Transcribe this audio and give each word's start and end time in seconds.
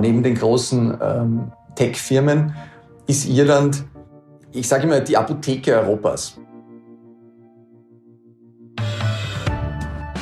Neben 0.00 0.22
den 0.22 0.36
großen 0.36 0.96
ähm, 1.02 1.52
Tech-Firmen 1.74 2.54
ist 3.08 3.28
Irland, 3.28 3.84
ich 4.52 4.68
sage 4.68 4.84
immer, 4.84 5.00
die 5.00 5.16
Apotheke 5.16 5.76
Europas. 5.76 6.38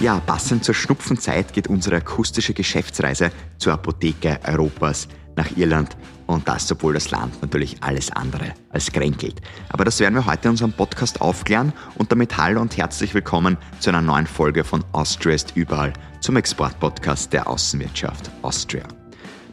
Ja, 0.00 0.20
passend 0.26 0.64
zur 0.64 0.74
Schnupfenzeit 0.74 1.52
geht 1.52 1.68
unsere 1.68 1.96
akustische 1.96 2.54
Geschäftsreise 2.54 3.30
zur 3.58 3.74
Apotheke 3.74 4.38
Europas 4.46 5.08
nach 5.36 5.54
Irland 5.56 5.94
und 6.26 6.48
das, 6.48 6.72
obwohl 6.72 6.94
das 6.94 7.10
Land 7.10 7.42
natürlich 7.42 7.82
alles 7.82 8.10
andere 8.12 8.54
als 8.70 8.90
kränkelt. 8.90 9.42
Aber 9.68 9.84
das 9.84 10.00
werden 10.00 10.14
wir 10.14 10.24
heute 10.24 10.44
in 10.44 10.50
unserem 10.52 10.72
Podcast 10.72 11.20
aufklären 11.20 11.74
und 11.96 12.10
damit 12.10 12.38
hallo 12.38 12.62
und 12.62 12.78
herzlich 12.78 13.12
willkommen 13.12 13.58
zu 13.80 13.90
einer 13.90 14.00
neuen 14.00 14.26
Folge 14.26 14.64
von 14.64 14.82
Austria 14.92 15.34
ist 15.34 15.54
überall 15.54 15.92
zum 16.20 16.36
Exportpodcast 16.36 17.30
der 17.34 17.46
Außenwirtschaft 17.46 18.30
Austria. 18.40 18.84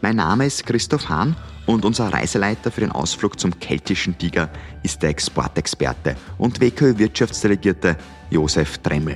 Mein 0.04 0.18
Name 0.18 0.46
ist 0.46 0.66
Christoph 0.66 1.08
Hahn 1.08 1.34
und 1.66 1.86
unser 1.86 2.12
Reiseleiter 2.12 2.72
für 2.72 2.82
den 2.82 2.92
Ausflug 2.92 3.40
zum 3.40 3.58
keltischen 3.58 4.18
Tiger 4.18 4.50
ist 4.84 5.02
der 5.02 5.12
Exportexperte 5.12 6.18
und 6.38 6.60
WKÖ-Wirtschaftsdelegierte 6.60 7.96
Josef 8.30 8.80
Dremmel. 8.80 9.16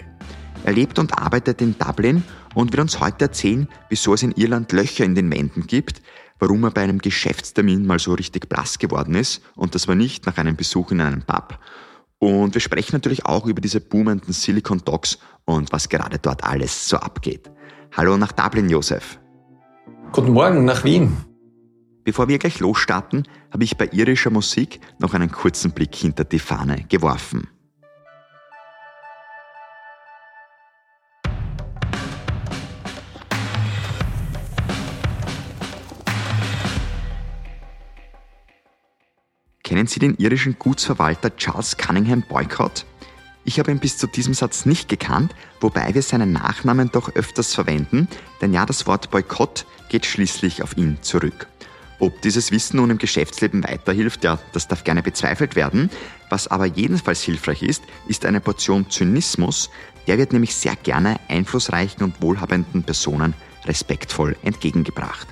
Er 0.63 0.71
lebt 0.71 0.97
und 0.97 1.19
arbeitet 1.19 1.61
in 1.61 1.77
Dublin 1.77 2.23
und 2.55 2.71
wird 2.71 2.79
uns 2.79 3.01
heute 3.01 3.25
erzählen, 3.25 3.67
wieso 3.89 4.13
es 4.13 4.23
in 4.23 4.31
Irland 4.31 4.71
Löcher 4.71 5.03
in 5.03 5.13
den 5.13 5.29
Wänden 5.29 5.67
gibt, 5.67 6.01
warum 6.39 6.63
er 6.63 6.71
bei 6.71 6.83
einem 6.83 6.99
Geschäftstermin 6.99 7.85
mal 7.85 7.99
so 7.99 8.13
richtig 8.13 8.47
blass 8.47 8.79
geworden 8.79 9.15
ist 9.15 9.41
und 9.55 9.75
das 9.75 9.89
war 9.89 9.95
nicht 9.95 10.25
nach 10.25 10.37
einem 10.37 10.55
Besuch 10.55 10.91
in 10.91 11.01
einem 11.01 11.21
Pub. 11.21 11.59
Und 12.17 12.53
wir 12.53 12.61
sprechen 12.61 12.93
natürlich 12.93 13.25
auch 13.25 13.45
über 13.45 13.59
diese 13.59 13.81
boomenden 13.81 14.31
Silicon 14.31 14.81
Dogs 14.85 15.19
und 15.43 15.73
was 15.73 15.89
gerade 15.89 16.17
dort 16.17 16.45
alles 16.45 16.87
so 16.87 16.95
abgeht. 16.95 17.51
Hallo 17.91 18.15
nach 18.15 18.31
Dublin, 18.31 18.69
Josef. 18.69 19.19
Guten 20.11 20.31
Morgen 20.31 20.65
nach 20.65 20.83
Wien. 20.83 21.17
Bevor 22.03 22.27
wir 22.27 22.39
gleich 22.39 22.59
losstarten, 22.59 23.27
habe 23.51 23.63
ich 23.63 23.77
bei 23.77 23.87
irischer 23.87 24.29
Musik 24.29 24.79
noch 24.99 25.13
einen 25.13 25.31
kurzen 25.31 25.71
Blick 25.71 25.93
hinter 25.95 26.23
die 26.23 26.39
Fahne 26.39 26.85
geworfen. 26.89 27.49
Kennen 39.63 39.87
Sie 39.87 39.99
den 39.99 40.15
irischen 40.15 40.57
Gutsverwalter 40.57 41.35
Charles 41.35 41.75
Cunningham 41.77 42.23
Boycott? 42.27 42.85
Ich 43.47 43.59
habe 43.59 43.71
ihn 43.71 43.79
bis 43.79 43.97
zu 43.97 44.07
diesem 44.07 44.33
Satz 44.33 44.65
nicht 44.65 44.89
gekannt, 44.89 45.33
wobei 45.61 45.93
wir 45.93 46.01
seinen 46.01 46.33
Nachnamen 46.33 46.91
doch 46.91 47.15
öfters 47.15 47.55
verwenden, 47.55 48.09
denn 48.41 48.51
ja, 48.51 48.65
das 48.65 48.85
Wort 48.87 49.09
Boykott 49.09 49.65
geht 49.87 50.05
schließlich 50.05 50.63
auf 50.63 50.75
ihn 50.75 50.97
zurück. 51.01 51.47
Ob 51.99 52.21
dieses 52.21 52.51
Wissen 52.51 52.75
nun 52.75 52.89
im 52.89 52.97
Geschäftsleben 52.97 53.63
weiterhilft, 53.63 54.25
ja, 54.25 54.37
das 54.51 54.67
darf 54.67 54.83
gerne 54.83 55.01
bezweifelt 55.01 55.55
werden. 55.55 55.89
Was 56.29 56.49
aber 56.49 56.65
jedenfalls 56.65 57.21
hilfreich 57.21 57.63
ist, 57.63 57.83
ist 58.09 58.25
eine 58.25 58.41
Portion 58.41 58.89
Zynismus. 58.89 59.69
Der 60.07 60.17
wird 60.17 60.33
nämlich 60.33 60.53
sehr 60.53 60.75
gerne 60.75 61.17
einflussreichen 61.29 62.03
und 62.03 62.21
wohlhabenden 62.21 62.83
Personen 62.83 63.33
respektvoll 63.63 64.35
entgegengebracht. 64.43 65.25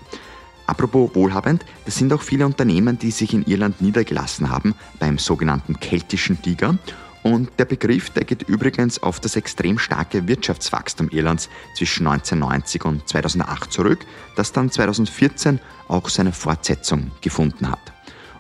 Apropos 0.67 1.13
wohlhabend, 1.16 1.66
das 1.83 1.97
sind 1.97 2.13
auch 2.13 2.22
viele 2.22 2.45
Unternehmen, 2.45 2.97
die 2.97 3.11
sich 3.11 3.33
in 3.33 3.44
Irland 3.45 3.81
niedergelassen 3.81 4.50
haben 4.50 4.73
beim 5.00 5.17
sogenannten 5.17 5.81
keltischen 5.81 6.41
Tiger 6.41 6.77
und 7.25 7.49
der 7.57 7.65
Begriff, 7.65 8.11
der 8.11 8.23
geht 8.23 8.43
übrigens 8.43 9.01
auf 9.01 9.19
das 9.19 9.35
extrem 9.35 9.79
starke 9.79 10.27
Wirtschaftswachstum 10.27 11.09
Irlands 11.09 11.49
zwischen 11.75 12.05
1990 12.05 12.85
und 12.85 13.09
2008 13.09 13.73
zurück, 13.73 14.05
das 14.35 14.51
dann 14.51 14.69
2014 14.69 15.59
auch 15.87 16.07
seine 16.07 16.31
Fortsetzung 16.31 17.09
gefunden 17.21 17.71
hat. 17.71 17.79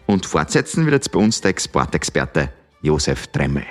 Und 0.05 0.27
fortsetzen 0.27 0.85
wird 0.85 0.93
jetzt 0.93 1.11
bei 1.11 1.17
uns 1.17 1.41
der 1.41 1.49
Exportexperte 1.49 2.51
Josef 2.83 3.25
Dremmel. 3.25 3.65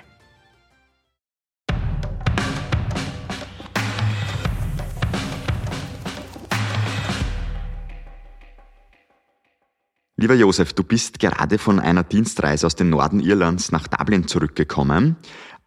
Lieber 10.25 10.37
Josef, 10.37 10.73
du 10.73 10.83
bist 10.83 11.19
gerade 11.19 11.59
von 11.59 11.79
einer 11.79 12.03
Dienstreise 12.03 12.65
aus 12.65 12.75
dem 12.75 12.89
Norden 12.89 13.21
Irlands 13.21 13.73
nach 13.73 13.87
Dublin 13.87 14.27
zurückgekommen. 14.27 15.17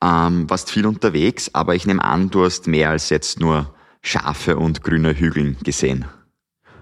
Ähm, 0.03 0.50
warst 0.50 0.72
viel 0.72 0.88
unterwegs, 0.88 1.51
aber 1.53 1.75
ich 1.75 1.85
nehme 1.85 2.03
an, 2.03 2.31
du 2.31 2.44
hast 2.44 2.66
mehr 2.66 2.90
als 2.90 3.12
jetzt 3.12 3.40
nur 3.40 3.75
Schafe 4.01 4.57
und 4.57 4.81
grüne 4.81 5.13
Hügeln 5.13 5.57
gesehen. 5.63 6.06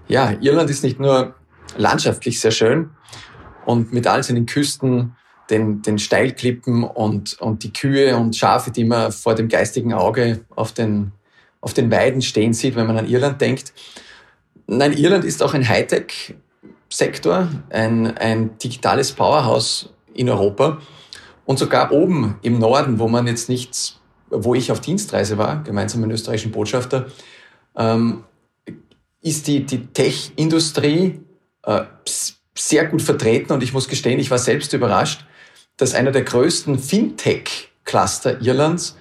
Ja, 0.08 0.32
Irland 0.40 0.70
ist 0.70 0.84
nicht 0.84 0.98
nur 0.98 1.34
landschaftlich 1.76 2.40
sehr 2.40 2.50
schön 2.50 2.92
und 3.66 3.92
mit 3.92 4.06
all 4.06 4.22
seinen 4.22 4.46
Küsten, 4.46 5.14
den, 5.50 5.82
den 5.82 5.98
Steilklippen 5.98 6.82
und, 6.82 7.38
und 7.42 7.62
die 7.62 7.74
Kühe 7.74 8.16
und 8.16 8.34
Schafe, 8.34 8.70
die 8.70 8.84
man 8.84 9.12
vor 9.12 9.34
dem 9.34 9.48
geistigen 9.48 9.92
Auge 9.92 10.46
auf 10.54 10.72
den, 10.72 11.12
auf 11.60 11.74
den 11.74 11.90
Weiden 11.90 12.22
stehen 12.22 12.54
sieht, 12.54 12.74
wenn 12.74 12.86
man 12.86 12.96
an 12.96 13.06
Irland 13.06 13.38
denkt. 13.38 13.74
Nein, 14.66 14.94
Irland 14.94 15.26
ist 15.26 15.42
auch 15.42 15.52
ein 15.52 15.68
Hightech 15.68 16.36
Sektor, 16.96 17.48
ein, 17.68 18.16
ein 18.16 18.56
digitales 18.58 19.12
Powerhouse 19.12 19.90
in 20.14 20.30
Europa. 20.30 20.78
Und 21.44 21.58
sogar 21.58 21.92
oben 21.92 22.38
im 22.40 22.58
Norden, 22.58 22.98
wo 22.98 23.06
man 23.06 23.26
jetzt 23.26 23.50
nicht, 23.50 24.00
wo 24.30 24.54
ich 24.54 24.72
auf 24.72 24.80
Dienstreise 24.80 25.36
war, 25.36 25.62
gemeinsam 25.62 26.00
mit 26.00 26.10
dem 26.10 26.14
österreichischen 26.14 26.52
Botschafter, 26.52 27.06
ähm, 27.76 28.24
ist 29.20 29.46
die, 29.46 29.66
die 29.66 29.86
Tech-Industrie 29.86 31.20
äh, 31.64 31.82
sehr 32.54 32.86
gut 32.86 33.02
vertreten. 33.02 33.52
Und 33.52 33.62
ich 33.62 33.74
muss 33.74 33.88
gestehen, 33.88 34.18
ich 34.18 34.30
war 34.30 34.38
selbst 34.38 34.72
überrascht, 34.72 35.26
dass 35.76 35.94
einer 35.94 36.12
der 36.12 36.22
größten 36.22 36.78
Fintech-Cluster 36.78 38.40
Irlands 38.40 38.96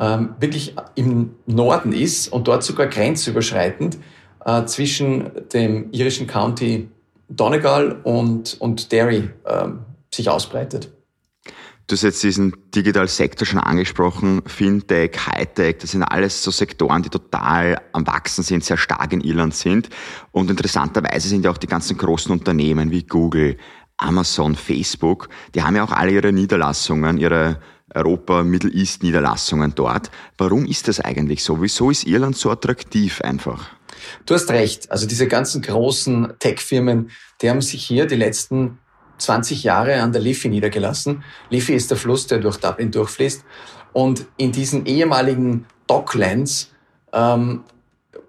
ähm, 0.00 0.34
wirklich 0.40 0.74
im 0.96 1.36
Norden 1.46 1.92
ist 1.92 2.26
und 2.26 2.48
dort 2.48 2.64
sogar 2.64 2.88
grenzüberschreitend 2.88 3.98
äh, 4.44 4.64
zwischen 4.64 5.30
dem 5.52 5.92
irischen 5.92 6.26
County 6.26 6.88
Donegal 7.28 8.00
und, 8.02 8.60
und 8.60 8.92
Derry 8.92 9.30
ähm, 9.46 9.80
sich 10.12 10.28
ausbreitet. 10.28 10.90
Du 11.88 11.94
hast 11.94 12.02
jetzt 12.02 12.22
diesen 12.24 12.52
Digital-Sektor 12.74 13.46
schon 13.46 13.60
angesprochen, 13.60 14.42
Fintech, 14.44 15.12
Hightech, 15.26 15.78
das 15.78 15.92
sind 15.92 16.02
alles 16.02 16.42
so 16.42 16.50
Sektoren, 16.50 17.04
die 17.04 17.10
total 17.10 17.80
am 17.92 18.04
Wachsen 18.08 18.42
sind, 18.42 18.64
sehr 18.64 18.76
stark 18.76 19.12
in 19.12 19.20
Irland 19.20 19.54
sind. 19.54 19.88
Und 20.32 20.50
interessanterweise 20.50 21.28
sind 21.28 21.44
ja 21.44 21.52
auch 21.52 21.58
die 21.58 21.68
ganzen 21.68 21.96
großen 21.96 22.32
Unternehmen 22.32 22.90
wie 22.90 23.04
Google, 23.04 23.56
Amazon, 23.98 24.56
Facebook, 24.56 25.28
die 25.54 25.62
haben 25.62 25.76
ja 25.76 25.84
auch 25.84 25.92
alle 25.92 26.10
ihre 26.10 26.32
Niederlassungen, 26.32 27.18
ihre 27.18 27.60
Europa, 27.94 28.42
Middle 28.42 28.72
East 28.72 29.04
Niederlassungen 29.04 29.72
dort. 29.74 30.10
Warum 30.38 30.66
ist 30.66 30.88
das 30.88 31.00
eigentlich 31.00 31.44
so? 31.44 31.62
Wieso 31.62 31.90
ist 31.90 32.04
Irland 32.04 32.36
so 32.36 32.50
attraktiv 32.50 33.20
einfach? 33.20 33.70
Du 34.24 34.34
hast 34.34 34.50
recht. 34.50 34.90
Also 34.90 35.06
diese 35.06 35.26
ganzen 35.28 35.62
großen 35.62 36.34
Tech-Firmen, 36.38 37.10
die 37.40 37.50
haben 37.50 37.62
sich 37.62 37.84
hier 37.84 38.06
die 38.06 38.16
letzten 38.16 38.78
20 39.18 39.62
Jahre 39.64 40.00
an 40.00 40.12
der 40.12 40.20
Liffey 40.20 40.48
niedergelassen. 40.48 41.24
Liffey 41.50 41.74
ist 41.74 41.90
der 41.90 41.96
Fluss, 41.96 42.26
der 42.26 42.38
durch 42.38 42.58
Dublin 42.58 42.90
durchfließt. 42.90 43.44
Und 43.92 44.26
in 44.36 44.52
diesen 44.52 44.84
ehemaligen 44.86 45.66
Docklands 45.86 46.70
ähm, 47.12 47.64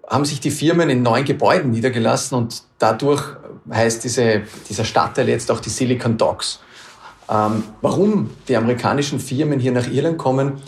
haben 0.08 0.24
sich 0.24 0.40
die 0.40 0.50
Firmen 0.50 0.88
in 0.88 1.02
neuen 1.02 1.24
Gebäuden 1.24 1.70
niedergelassen 1.70 2.38
und 2.38 2.62
dadurch 2.78 3.22
heißt 3.70 4.02
diese, 4.04 4.42
dieser 4.68 4.84
Stadtteil 4.84 5.28
jetzt 5.28 5.50
auch 5.50 5.60
die 5.60 5.68
Silicon 5.68 6.16
Docks. 6.16 6.60
Ähm, 7.28 7.64
warum 7.82 8.30
die 8.48 8.56
amerikanischen 8.56 9.20
Firmen 9.20 9.60
hier 9.60 9.72
nach 9.72 9.86
Irland 9.86 10.16
kommen, 10.16 10.62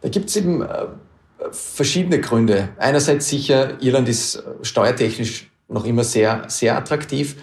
da 0.00 0.08
gibt 0.08 0.30
es 0.30 0.36
eben 0.36 0.62
äh, 0.62 0.86
verschiedene 1.52 2.20
Gründe. 2.20 2.70
Einerseits 2.78 3.28
sicher, 3.28 3.82
Irland 3.82 4.08
ist 4.08 4.42
steuertechnisch 4.62 5.50
noch 5.68 5.84
immer 5.84 6.04
sehr, 6.04 6.44
sehr 6.48 6.76
attraktiv. 6.76 7.36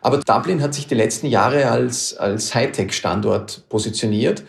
Aber 0.00 0.18
Dublin 0.18 0.62
hat 0.62 0.74
sich 0.74 0.86
die 0.86 0.94
letzten 0.94 1.26
Jahre 1.26 1.70
als, 1.70 2.16
als 2.16 2.54
Hightech-Standort 2.54 3.68
positioniert. 3.68 4.44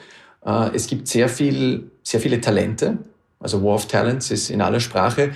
Äh, 0.46 0.72
es 0.74 0.88
gibt 0.88 1.08
sehr 1.08 1.30
viel, 1.30 1.92
sehr 2.04 2.20
viele 2.20 2.42
Talente. 2.42 2.98
Also 3.40 3.64
War 3.64 3.76
of 3.76 3.88
Talents 3.88 4.32
ist 4.32 4.50
in 4.50 4.62
aller 4.62 4.80
Sprache. 4.80 5.32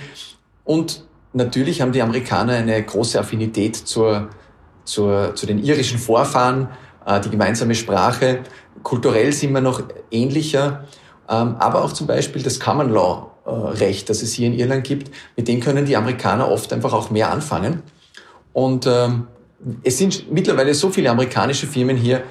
Und 0.64 1.04
natürlich 1.32 1.80
haben 1.80 1.92
die 1.92 2.02
Amerikaner 2.02 2.54
eine 2.54 2.82
große 2.82 3.18
Affinität 3.18 3.76
zur, 3.76 4.28
zur, 4.84 5.34
zu 5.34 5.46
den 5.46 5.62
irischen 5.62 5.98
Vorfahren, 5.98 6.68
äh, 7.06 7.20
die 7.20 7.30
gemeinsame 7.30 7.74
Sprache. 7.74 8.40
Kulturell 8.82 9.32
sind 9.32 9.52
wir 9.52 9.60
noch 9.60 9.82
ähnlicher. 10.10 10.84
Ähm, 11.28 11.56
aber 11.58 11.84
auch 11.84 11.92
zum 11.92 12.06
Beispiel 12.06 12.42
das 12.42 12.58
Common 12.58 12.90
Law 12.90 13.26
äh, 13.28 13.29
Recht, 13.46 14.10
das 14.10 14.22
es 14.22 14.32
hier 14.32 14.46
in 14.46 14.58
Irland 14.58 14.84
gibt, 14.84 15.10
mit 15.36 15.48
dem 15.48 15.60
können 15.60 15.86
die 15.86 15.96
Amerikaner 15.96 16.50
oft 16.50 16.72
einfach 16.72 16.92
auch 16.92 17.10
mehr 17.10 17.30
anfangen. 17.30 17.82
Und 18.52 18.86
ähm, 18.86 19.28
es 19.82 19.98
sind 19.98 20.30
mittlerweile 20.32 20.74
so 20.74 20.90
viele 20.90 21.10
amerikanische 21.10 21.66
Firmen 21.66 21.96
hier, 21.96 22.22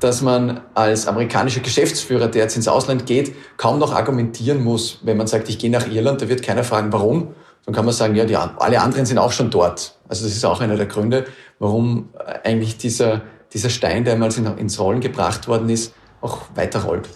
dass 0.00 0.22
man 0.22 0.60
als 0.74 1.06
amerikanischer 1.06 1.60
Geschäftsführer, 1.60 2.28
der 2.28 2.42
jetzt 2.42 2.56
ins 2.56 2.68
Ausland 2.68 3.06
geht, 3.06 3.34
kaum 3.56 3.78
noch 3.78 3.94
argumentieren 3.94 4.62
muss, 4.62 4.98
wenn 5.02 5.16
man 5.16 5.26
sagt, 5.26 5.48
ich 5.48 5.58
gehe 5.58 5.70
nach 5.70 5.86
Irland, 5.86 6.20
da 6.20 6.28
wird 6.28 6.42
keiner 6.42 6.64
fragen, 6.64 6.92
warum, 6.92 7.34
dann 7.64 7.74
kann 7.74 7.84
man 7.84 7.94
sagen, 7.94 8.14
ja, 8.16 8.24
die, 8.24 8.36
alle 8.36 8.80
anderen 8.80 9.06
sind 9.06 9.18
auch 9.18 9.32
schon 9.32 9.50
dort. 9.50 9.96
Also 10.08 10.24
das 10.24 10.34
ist 10.34 10.44
auch 10.44 10.60
einer 10.60 10.76
der 10.76 10.86
Gründe, 10.86 11.26
warum 11.58 12.08
eigentlich 12.42 12.78
dieser, 12.78 13.22
dieser 13.52 13.70
Stein, 13.70 14.04
der 14.04 14.14
einmal 14.14 14.32
ins 14.58 14.80
Rollen 14.80 15.00
gebracht 15.00 15.48
worden 15.48 15.68
ist, 15.68 15.92
auch 16.20 16.38
weiterrollt. 16.54 17.08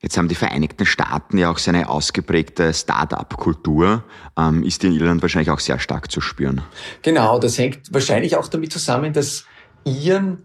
Jetzt 0.00 0.16
haben 0.16 0.28
die 0.28 0.36
Vereinigten 0.36 0.86
Staaten 0.86 1.38
ja 1.38 1.50
auch 1.50 1.58
seine 1.58 1.88
ausgeprägte 1.88 2.72
Start-up-Kultur. 2.72 4.04
Ähm, 4.38 4.62
ist 4.62 4.84
in 4.84 4.92
Irland 4.92 5.22
wahrscheinlich 5.22 5.50
auch 5.50 5.58
sehr 5.58 5.80
stark 5.80 6.10
zu 6.10 6.20
spüren. 6.20 6.62
Genau, 7.02 7.40
das 7.40 7.58
hängt 7.58 7.92
wahrscheinlich 7.92 8.36
auch 8.36 8.46
damit 8.46 8.72
zusammen, 8.72 9.12
dass 9.12 9.44
Iren 9.84 10.44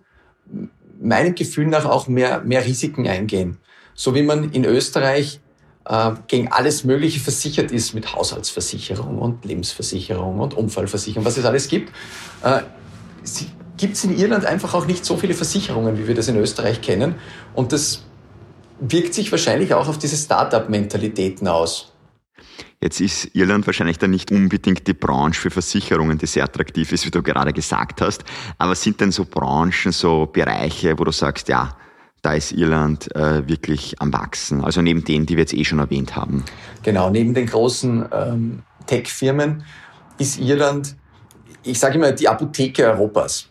meinem 0.99 1.35
Gefühl 1.35 1.67
nach 1.67 1.85
auch 1.85 2.07
mehr, 2.07 2.41
mehr 2.41 2.65
Risiken 2.65 3.07
eingehen. 3.07 3.57
So 3.93 4.15
wie 4.15 4.23
man 4.23 4.51
in 4.51 4.65
Österreich 4.65 5.39
äh, 5.85 6.11
gegen 6.27 6.51
alles 6.51 6.83
Mögliche 6.83 7.19
versichert 7.19 7.71
ist 7.71 7.93
mit 7.93 8.15
Haushaltsversicherung 8.15 9.19
und 9.19 9.45
Lebensversicherung 9.45 10.39
und 10.39 10.55
Unfallversicherung, 10.55 11.25
was 11.25 11.37
es 11.37 11.45
alles 11.45 11.67
gibt, 11.67 11.91
äh, 12.43 12.61
gibt 13.77 13.95
es 13.95 14.03
in 14.03 14.17
Irland 14.17 14.45
einfach 14.45 14.73
auch 14.73 14.87
nicht 14.87 15.05
so 15.05 15.17
viele 15.17 15.35
Versicherungen, 15.35 15.97
wie 15.99 16.07
wir 16.07 16.15
das 16.15 16.27
in 16.27 16.37
Österreich 16.37 16.81
kennen. 16.81 17.15
Und 17.53 17.71
das 17.71 18.03
wirkt 18.79 19.13
sich 19.13 19.31
wahrscheinlich 19.31 19.73
auch 19.73 19.87
auf 19.87 19.97
diese 19.97 20.17
Start-up-Mentalitäten 20.17 21.47
aus. 21.47 21.93
Jetzt 22.81 22.99
ist 22.99 23.33
Irland 23.33 23.65
wahrscheinlich 23.65 23.97
dann 23.97 24.11
nicht 24.11 24.29
unbedingt 24.29 24.87
die 24.87 24.93
Branche 24.93 25.39
für 25.39 25.49
Versicherungen, 25.49 26.17
die 26.17 26.25
sehr 26.25 26.43
attraktiv 26.43 26.91
ist, 26.91 27.05
wie 27.05 27.11
du 27.11 27.23
gerade 27.23 27.53
gesagt 27.53 28.01
hast. 28.01 28.25
Aber 28.57 28.75
sind 28.75 28.99
denn 28.99 29.11
so 29.11 29.23
Branchen, 29.23 29.93
so 29.93 30.25
Bereiche, 30.25 30.99
wo 30.99 31.05
du 31.05 31.11
sagst, 31.11 31.47
ja, 31.47 31.77
da 32.21 32.33
ist 32.33 32.51
Irland 32.51 33.13
äh, 33.15 33.47
wirklich 33.47 34.01
am 34.01 34.11
Wachsen? 34.11 34.63
Also 34.63 34.81
neben 34.81 35.05
denen, 35.05 35.25
die 35.25 35.35
wir 35.35 35.43
jetzt 35.43 35.53
eh 35.53 35.63
schon 35.63 35.79
erwähnt 35.79 36.17
haben. 36.17 36.43
Genau, 36.81 37.09
neben 37.09 37.33
den 37.33 37.45
großen 37.45 38.05
ähm, 38.11 38.63
Tech-Firmen 38.85 39.63
ist 40.17 40.39
Irland, 40.39 40.95
ich 41.63 41.79
sage 41.79 41.95
immer, 41.95 42.11
die 42.11 42.27
Apotheke 42.27 42.85
Europas. 42.85 43.47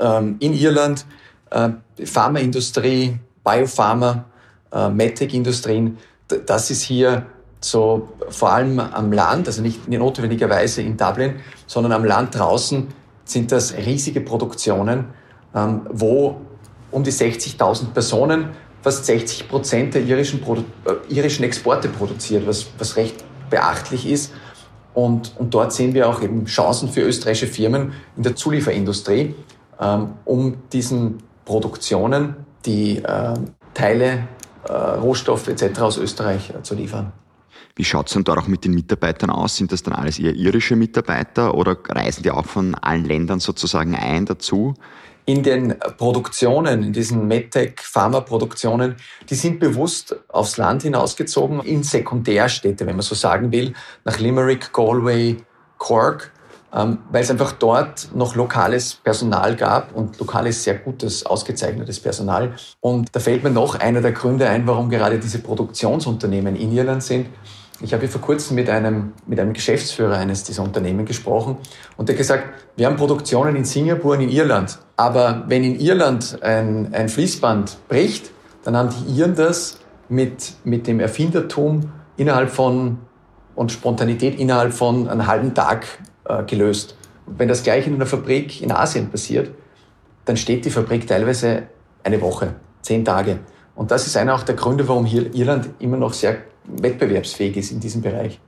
Ähm, 0.00 0.36
in 0.40 0.54
Irland 0.54 1.06
äh, 1.50 1.70
Pharmaindustrie, 2.04 3.18
Biopharma, 3.44 4.24
äh, 4.72 4.88
MedTech-Industrien, 4.88 5.98
das 6.46 6.70
ist 6.70 6.82
hier 6.82 7.26
so 7.60 8.08
vor 8.28 8.52
allem 8.52 8.80
am 8.80 9.12
Land, 9.12 9.46
also 9.46 9.62
nicht 9.62 9.88
notwendigerweise 9.88 10.82
in 10.82 10.96
Dublin, 10.96 11.36
sondern 11.66 11.92
am 11.92 12.04
Land 12.04 12.36
draußen 12.36 12.88
sind 13.24 13.52
das 13.52 13.74
riesige 13.76 14.20
Produktionen, 14.20 15.06
ähm, 15.54 15.82
wo 15.90 16.40
um 16.90 17.04
die 17.04 17.12
60.000 17.12 17.92
Personen 17.92 18.50
fast 18.82 19.06
60 19.06 19.48
Prozent 19.48 19.94
der 19.94 20.02
irischen, 20.02 20.40
Produ 20.40 20.64
äh, 20.84 21.14
irischen 21.14 21.44
Exporte 21.44 21.88
produziert, 21.88 22.46
was, 22.46 22.66
was 22.78 22.96
recht 22.96 23.24
beachtlich 23.48 24.06
ist. 24.06 24.32
Und, 24.94 25.32
und 25.38 25.54
dort 25.54 25.72
sehen 25.72 25.94
wir 25.94 26.08
auch 26.08 26.20
eben 26.20 26.44
Chancen 26.44 26.88
für 26.88 27.00
österreichische 27.00 27.46
Firmen 27.46 27.92
in 28.16 28.24
der 28.24 28.36
Zulieferindustrie, 28.36 29.34
ähm, 29.80 30.14
um 30.24 30.56
diesen 30.72 31.18
Produktionen 31.44 32.36
die 32.66 32.98
äh, 32.98 33.34
Teile 33.72 34.28
äh, 34.68 34.72
Rohstoffe 34.72 35.48
etc. 35.48 35.80
aus 35.80 35.98
Österreich 35.98 36.50
äh, 36.50 36.62
zu 36.62 36.74
liefern. 36.74 37.12
Wie 37.74 37.84
schaut 37.84 38.08
es 38.08 38.12
denn 38.12 38.24
da 38.24 38.34
auch 38.34 38.48
mit 38.48 38.64
den 38.64 38.74
Mitarbeitern 38.74 39.30
aus? 39.30 39.56
Sind 39.56 39.72
das 39.72 39.82
dann 39.82 39.94
alles 39.94 40.18
eher 40.18 40.34
irische 40.34 40.76
Mitarbeiter 40.76 41.54
oder 41.54 41.76
reisen 41.88 42.22
die 42.22 42.30
auch 42.30 42.44
von 42.44 42.74
allen 42.74 43.04
Ländern 43.04 43.40
sozusagen 43.40 43.94
ein 43.94 44.26
dazu? 44.26 44.74
In 45.24 45.42
den 45.42 45.76
Produktionen, 45.98 46.82
in 46.82 46.92
diesen 46.92 47.28
MedTech-Pharma-Produktionen, 47.28 48.96
die 49.30 49.36
sind 49.36 49.60
bewusst 49.60 50.16
aufs 50.28 50.56
Land 50.56 50.82
hinausgezogen, 50.82 51.60
in 51.60 51.84
Sekundärstädte, 51.84 52.86
wenn 52.86 52.96
man 52.96 53.02
so 53.02 53.14
sagen 53.14 53.52
will, 53.52 53.72
nach 54.04 54.18
Limerick, 54.18 54.72
Galway, 54.72 55.36
Cork 55.78 56.32
weil 56.72 57.22
es 57.22 57.30
einfach 57.30 57.52
dort 57.52 58.08
noch 58.14 58.34
lokales 58.34 58.94
Personal 58.94 59.56
gab 59.56 59.94
und 59.94 60.18
lokales, 60.18 60.64
sehr 60.64 60.76
gutes, 60.76 61.26
ausgezeichnetes 61.26 62.00
Personal. 62.00 62.54
Und 62.80 63.08
da 63.12 63.20
fällt 63.20 63.44
mir 63.44 63.50
noch 63.50 63.78
einer 63.78 64.00
der 64.00 64.12
Gründe 64.12 64.48
ein, 64.48 64.66
warum 64.66 64.88
gerade 64.88 65.18
diese 65.18 65.40
Produktionsunternehmen 65.40 66.56
in 66.56 66.72
Irland 66.72 67.02
sind. 67.02 67.26
Ich 67.82 67.92
habe 67.92 68.08
vor 68.08 68.20
kurzem 68.20 68.54
mit 68.54 68.70
einem, 68.70 69.12
mit 69.26 69.38
einem 69.40 69.52
Geschäftsführer 69.52 70.16
eines 70.16 70.44
dieser 70.44 70.62
Unternehmen 70.62 71.04
gesprochen 71.04 71.56
und 71.96 72.08
der 72.08 72.16
gesagt, 72.16 72.44
wir 72.76 72.86
haben 72.86 72.96
Produktionen 72.96 73.56
in 73.56 73.64
Singapur 73.64 74.14
und 74.14 74.20
in 74.20 74.28
Irland. 74.30 74.78
Aber 74.96 75.44
wenn 75.48 75.64
in 75.64 75.78
Irland 75.78 76.38
ein, 76.42 76.94
ein 76.94 77.08
Fließband 77.08 77.88
bricht, 77.88 78.30
dann 78.64 78.76
haben 78.76 78.90
die 78.90 79.18
Iren 79.18 79.34
das 79.34 79.78
mit, 80.08 80.54
mit 80.64 80.86
dem 80.86 81.00
Erfindertum 81.00 81.90
innerhalb 82.16 82.50
von 82.50 82.98
und 83.54 83.72
Spontanität 83.72 84.38
innerhalb 84.38 84.72
von 84.72 85.08
einem 85.08 85.26
halben 85.26 85.54
Tag 85.54 85.86
äh, 86.24 86.44
gelöst. 86.44 86.96
wenn 87.26 87.48
das 87.48 87.62
gleiche 87.62 87.88
in 87.88 87.96
einer 87.96 88.06
Fabrik 88.06 88.60
in 88.62 88.72
Asien 88.72 89.10
passiert, 89.10 89.52
dann 90.24 90.36
steht 90.36 90.64
die 90.64 90.70
Fabrik 90.70 91.06
teilweise 91.06 91.64
eine 92.02 92.20
Woche, 92.20 92.54
zehn 92.82 93.04
Tage. 93.04 93.38
Und 93.74 93.90
das 93.90 94.06
ist 94.06 94.16
einer 94.16 94.34
auch 94.34 94.42
der 94.42 94.54
Gründe, 94.54 94.86
warum 94.88 95.06
hier 95.06 95.34
Irland 95.34 95.70
immer 95.78 95.96
noch 95.96 96.12
sehr 96.12 96.38
wettbewerbsfähig 96.64 97.56
ist 97.56 97.72
in 97.72 97.80
diesem 97.80 98.02
Bereich. 98.02 98.40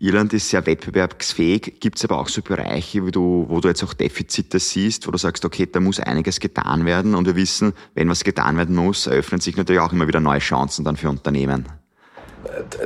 Irland 0.00 0.32
ist 0.32 0.48
sehr 0.48 0.64
wettbewerbsfähig. 0.64 1.80
Gibt 1.80 1.98
es 1.98 2.04
aber 2.04 2.18
auch 2.18 2.28
so 2.28 2.40
Bereiche, 2.40 3.02
wo 3.04 3.10
du, 3.10 3.46
wo 3.48 3.60
du 3.60 3.68
jetzt 3.68 3.82
auch 3.82 3.94
Defizite 3.94 4.60
siehst, 4.60 5.08
wo 5.08 5.10
du 5.10 5.18
sagst, 5.18 5.44
okay, 5.44 5.66
da 5.70 5.80
muss 5.80 5.98
einiges 5.98 6.38
getan 6.38 6.86
werden. 6.86 7.16
Und 7.16 7.26
wir 7.26 7.34
wissen, 7.34 7.72
wenn 7.94 8.08
was 8.08 8.22
getan 8.22 8.56
werden 8.56 8.76
muss, 8.76 9.08
eröffnen 9.08 9.40
sich 9.40 9.56
natürlich 9.56 9.80
auch 9.80 9.92
immer 9.92 10.06
wieder 10.06 10.20
neue 10.20 10.38
Chancen 10.38 10.84
dann 10.84 10.96
für 10.96 11.08
Unternehmen. 11.08 11.66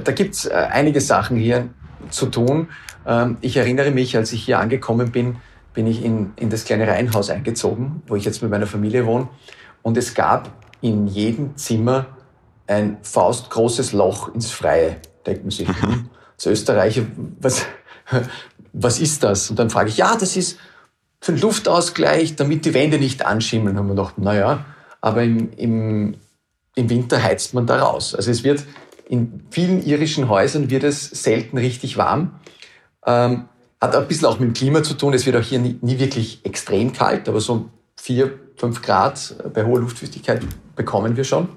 Da 0.03 0.13
gibt 0.13 0.35
es 0.35 0.47
äh, 0.47 0.53
einige 0.55 1.03
Sachen 1.03 1.37
hier 1.37 1.69
zu 2.11 2.27
tun. 2.27 2.69
Ähm, 3.07 3.37
ich 3.41 3.57
erinnere 3.57 3.91
mich, 3.91 4.17
als 4.17 4.33
ich 4.33 4.45
hier 4.45 4.59
angekommen 4.59 5.13
bin, 5.13 5.37
bin 5.75 5.87
ich 5.87 6.05
in, 6.05 6.33
in 6.37 6.51
das 6.51 6.65
kleine 6.65 6.87
Reihenhaus 6.87 7.31
eingezogen, 7.31 8.03
wo 8.07 8.17
ich 8.17 8.25
jetzt 8.25 8.43
mit 8.43 8.51
meiner 8.51 8.67
Familie 8.67 9.07
wohne. 9.07 9.29
Und 9.83 9.97
es 9.97 10.15
gab 10.15 10.51
in 10.81 11.07
jedem 11.07 11.57
Zimmer 11.57 12.07
ein 12.67 12.99
faustgroßes 13.03 13.93
Loch 13.93 14.35
ins 14.35 14.51
Freie. 14.51 14.97
Denkt 15.27 15.43
man 15.43 15.51
sich, 15.51 15.69
hm, 15.69 16.11
als 16.35 16.47
Österreicher, 16.47 17.03
was, 17.41 17.65
was 18.73 19.01
ist 19.01 19.23
das? 19.23 19.51
Und 19.51 19.59
dann 19.59 19.71
frage 19.71 19.89
ich, 19.89 19.97
ja, 19.97 20.17
das 20.17 20.37
ist 20.37 20.59
für 21.21 21.33
den 21.33 21.41
Luftausgleich, 21.41 22.37
damit 22.37 22.65
die 22.65 22.75
Wände 22.75 22.99
nicht 22.99 23.25
anschimmeln. 23.25 23.77
Haben 23.79 23.89
wir 23.89 23.95
gedacht, 23.95 24.19
naja, 24.19 24.65
aber 25.01 25.23
im, 25.23 25.51
im, 25.57 26.15
im 26.75 26.91
Winter 26.91 27.23
heizt 27.23 27.55
man 27.55 27.67
da 27.67 27.79
raus. 27.79 28.15
Also 28.15 28.31
es 28.31 28.45
wird 28.45 28.65
in 29.09 29.45
vielen 29.51 29.85
irischen 29.85 30.29
Häusern 30.29 30.71
wird 30.71 30.85
es 30.85 31.07
selten 31.11 31.59
richtig 31.59 31.97
warm. 31.97 32.41
Ähm, 33.07 33.49
hat 33.81 33.97
ein 33.97 34.07
bisschen 34.07 34.27
auch 34.27 34.39
mit 34.39 34.49
dem 34.49 34.55
Klima 34.55 34.83
zu 34.83 34.95
tun. 34.95 35.13
Es 35.13 35.27
wird 35.27 35.37
auch 35.37 35.43
hier 35.43 35.59
nie, 35.59 35.79
nie 35.83 35.99
wirklich 35.99 36.45
extrem 36.45 36.93
kalt, 36.93 37.29
aber 37.29 37.41
so 37.41 37.69
vier, 37.97 38.39
fünf 38.57 38.81
Grad 38.81 39.35
bei 39.53 39.65
hoher 39.65 39.81
Luftfeuchtigkeit 39.81 40.43
bekommen 40.77 41.17
wir 41.17 41.25
schon. 41.25 41.49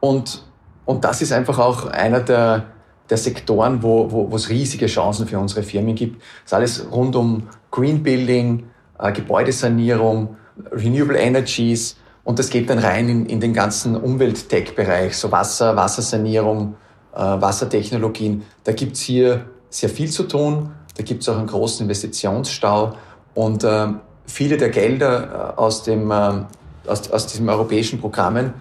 Und, 0.00 0.44
und 0.84 1.04
das 1.04 1.22
ist 1.22 1.32
einfach 1.32 1.58
auch 1.58 1.86
einer 1.86 2.20
der, 2.20 2.72
der 3.10 3.16
Sektoren, 3.16 3.82
wo, 3.82 4.10
wo, 4.10 4.34
es 4.34 4.48
riesige 4.48 4.86
Chancen 4.86 5.26
für 5.26 5.38
unsere 5.38 5.62
Firmen 5.62 5.94
gibt. 5.94 6.20
Das 6.44 6.46
ist 6.46 6.54
alles 6.54 6.92
rund 6.92 7.16
um 7.16 7.48
Green 7.70 8.02
Building, 8.02 8.64
äh, 8.98 9.12
Gebäudesanierung, 9.12 10.36
Renewable 10.70 11.18
Energies 11.18 11.96
und 12.24 12.38
das 12.38 12.50
geht 12.50 12.70
dann 12.70 12.78
rein 12.78 13.08
in, 13.08 13.26
in 13.26 13.40
den 13.40 13.52
ganzen 13.52 13.96
Umwelt-Tech-Bereich, 13.96 15.16
so 15.16 15.32
Wasser, 15.32 15.74
Wassersanierung, 15.76 16.76
äh, 17.14 17.18
Wassertechnologien. 17.18 18.42
Da 18.64 18.72
gibt's 18.72 19.00
hier 19.00 19.46
sehr 19.70 19.88
viel 19.88 20.10
zu 20.10 20.24
tun. 20.24 20.70
Da 20.96 21.02
gibt 21.02 21.22
es 21.22 21.28
auch 21.28 21.36
einen 21.36 21.46
großen 21.46 21.84
Investitionsstau 21.84 22.92
und 23.34 23.64
äh, 23.64 23.88
viele 24.26 24.56
der 24.56 24.68
Gelder 24.68 25.54
äh, 25.56 25.60
aus, 25.60 25.82
dem, 25.82 26.10
äh, 26.10 26.44
aus, 26.86 27.10
aus 27.10 27.26
diesen 27.26 27.48
europäischen 27.48 28.00
Programmen 28.00 28.54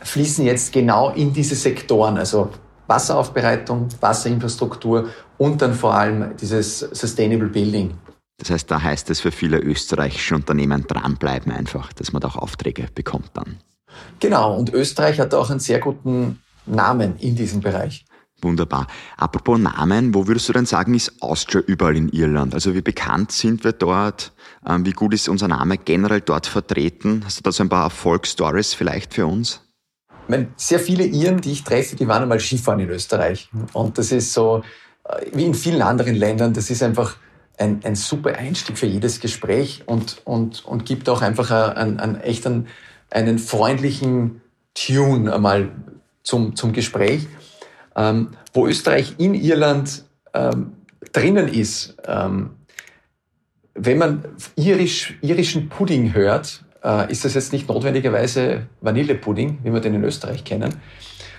fließen 0.00 0.44
jetzt 0.44 0.72
genau 0.72 1.10
in 1.10 1.32
diese 1.32 1.54
Sektoren, 1.54 2.18
also 2.18 2.48
Wasseraufbereitung, 2.88 3.88
Wasserinfrastruktur 4.00 5.08
und 5.38 5.62
dann 5.62 5.74
vor 5.74 5.94
allem 5.94 6.36
dieses 6.36 6.80
Sustainable 6.80 7.48
Building. 7.48 7.94
Das 8.42 8.50
heißt, 8.50 8.68
da 8.72 8.82
heißt 8.82 9.08
es 9.10 9.20
für 9.20 9.30
viele 9.30 9.60
österreichische 9.60 10.34
Unternehmen 10.34 10.84
dranbleiben 10.88 11.52
einfach, 11.52 11.92
dass 11.92 12.12
man 12.12 12.20
da 12.20 12.26
auch 12.26 12.36
Aufträge 12.36 12.88
bekommt 12.92 13.30
dann. 13.34 13.58
Genau, 14.18 14.56
und 14.56 14.72
Österreich 14.72 15.20
hat 15.20 15.32
auch 15.32 15.48
einen 15.48 15.60
sehr 15.60 15.78
guten 15.78 16.40
Namen 16.66 17.14
in 17.20 17.36
diesem 17.36 17.60
Bereich. 17.60 18.04
Wunderbar. 18.40 18.88
Apropos 19.16 19.60
Namen, 19.60 20.12
wo 20.12 20.26
würdest 20.26 20.48
du 20.48 20.54
denn 20.54 20.66
sagen, 20.66 20.94
ist 20.94 21.22
Austria 21.22 21.62
überall 21.64 21.96
in 21.96 22.08
Irland? 22.08 22.52
Also 22.52 22.74
wie 22.74 22.80
bekannt 22.80 23.30
sind 23.30 23.62
wir 23.62 23.70
dort? 23.70 24.32
Ähm, 24.66 24.84
wie 24.84 24.90
gut 24.90 25.14
ist 25.14 25.28
unser 25.28 25.46
Name 25.46 25.78
generell 25.78 26.20
dort 26.20 26.48
vertreten? 26.48 27.22
Hast 27.24 27.38
du 27.38 27.42
da 27.44 27.52
so 27.52 27.62
ein 27.62 27.68
paar 27.68 27.84
Erfolgsstories 27.84 28.74
vielleicht 28.74 29.14
für 29.14 29.26
uns? 29.26 29.60
Ich 30.24 30.28
meine, 30.28 30.48
sehr 30.56 30.80
viele 30.80 31.04
Iren, 31.04 31.40
die 31.40 31.52
ich 31.52 31.62
treffe, 31.62 31.94
die 31.94 32.08
waren 32.08 32.24
einmal 32.24 32.40
Skifahren 32.40 32.80
in 32.80 32.90
Österreich. 32.90 33.48
Und 33.72 33.98
das 33.98 34.10
ist 34.10 34.32
so, 34.32 34.64
äh, 35.04 35.26
wie 35.32 35.44
in 35.44 35.54
vielen 35.54 35.82
anderen 35.82 36.16
Ländern, 36.16 36.52
das 36.52 36.68
ist 36.70 36.82
einfach 36.82 37.18
ein, 37.62 37.80
ein 37.84 37.94
super 37.94 38.36
Einstieg 38.36 38.76
für 38.76 38.86
jedes 38.86 39.20
Gespräch 39.20 39.84
und, 39.86 40.20
und, 40.24 40.64
und 40.64 40.84
gibt 40.84 41.08
auch 41.08 41.22
einfach 41.22 41.50
einen, 41.50 42.00
einen 42.00 42.20
echt 42.20 42.46
einen, 42.46 42.66
einen 43.10 43.38
freundlichen 43.38 44.40
Tune 44.74 45.32
einmal 45.32 45.70
zum, 46.22 46.56
zum 46.56 46.72
Gespräch. 46.72 47.26
Ähm, 47.94 48.30
wo 48.54 48.66
Österreich 48.66 49.14
in 49.18 49.34
Irland 49.34 50.04
ähm, 50.34 50.72
drinnen 51.12 51.48
ist. 51.48 51.96
Ähm, 52.06 52.50
wenn 53.74 53.98
man 53.98 54.24
irisch, 54.56 55.18
irischen 55.22 55.68
Pudding 55.68 56.14
hört, 56.14 56.64
äh, 56.84 57.10
ist 57.10 57.24
das 57.24 57.34
jetzt 57.34 57.52
nicht 57.52 57.68
notwendigerweise 57.68 58.66
Vanillepudding, 58.80 59.58
wie 59.62 59.72
wir 59.72 59.80
den 59.80 59.94
in 59.94 60.04
Österreich 60.04 60.44
kennen, 60.44 60.74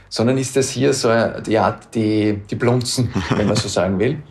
sondern 0.10 0.38
ist 0.38 0.56
das 0.56 0.70
hier 0.70 0.94
so 0.94 1.10
ja, 1.10 1.80
die, 1.94 2.42
die 2.50 2.56
Blunzen, 2.56 3.14
wenn 3.30 3.48
man 3.48 3.56
so 3.56 3.68
sagen 3.68 4.00
will. 4.00 4.22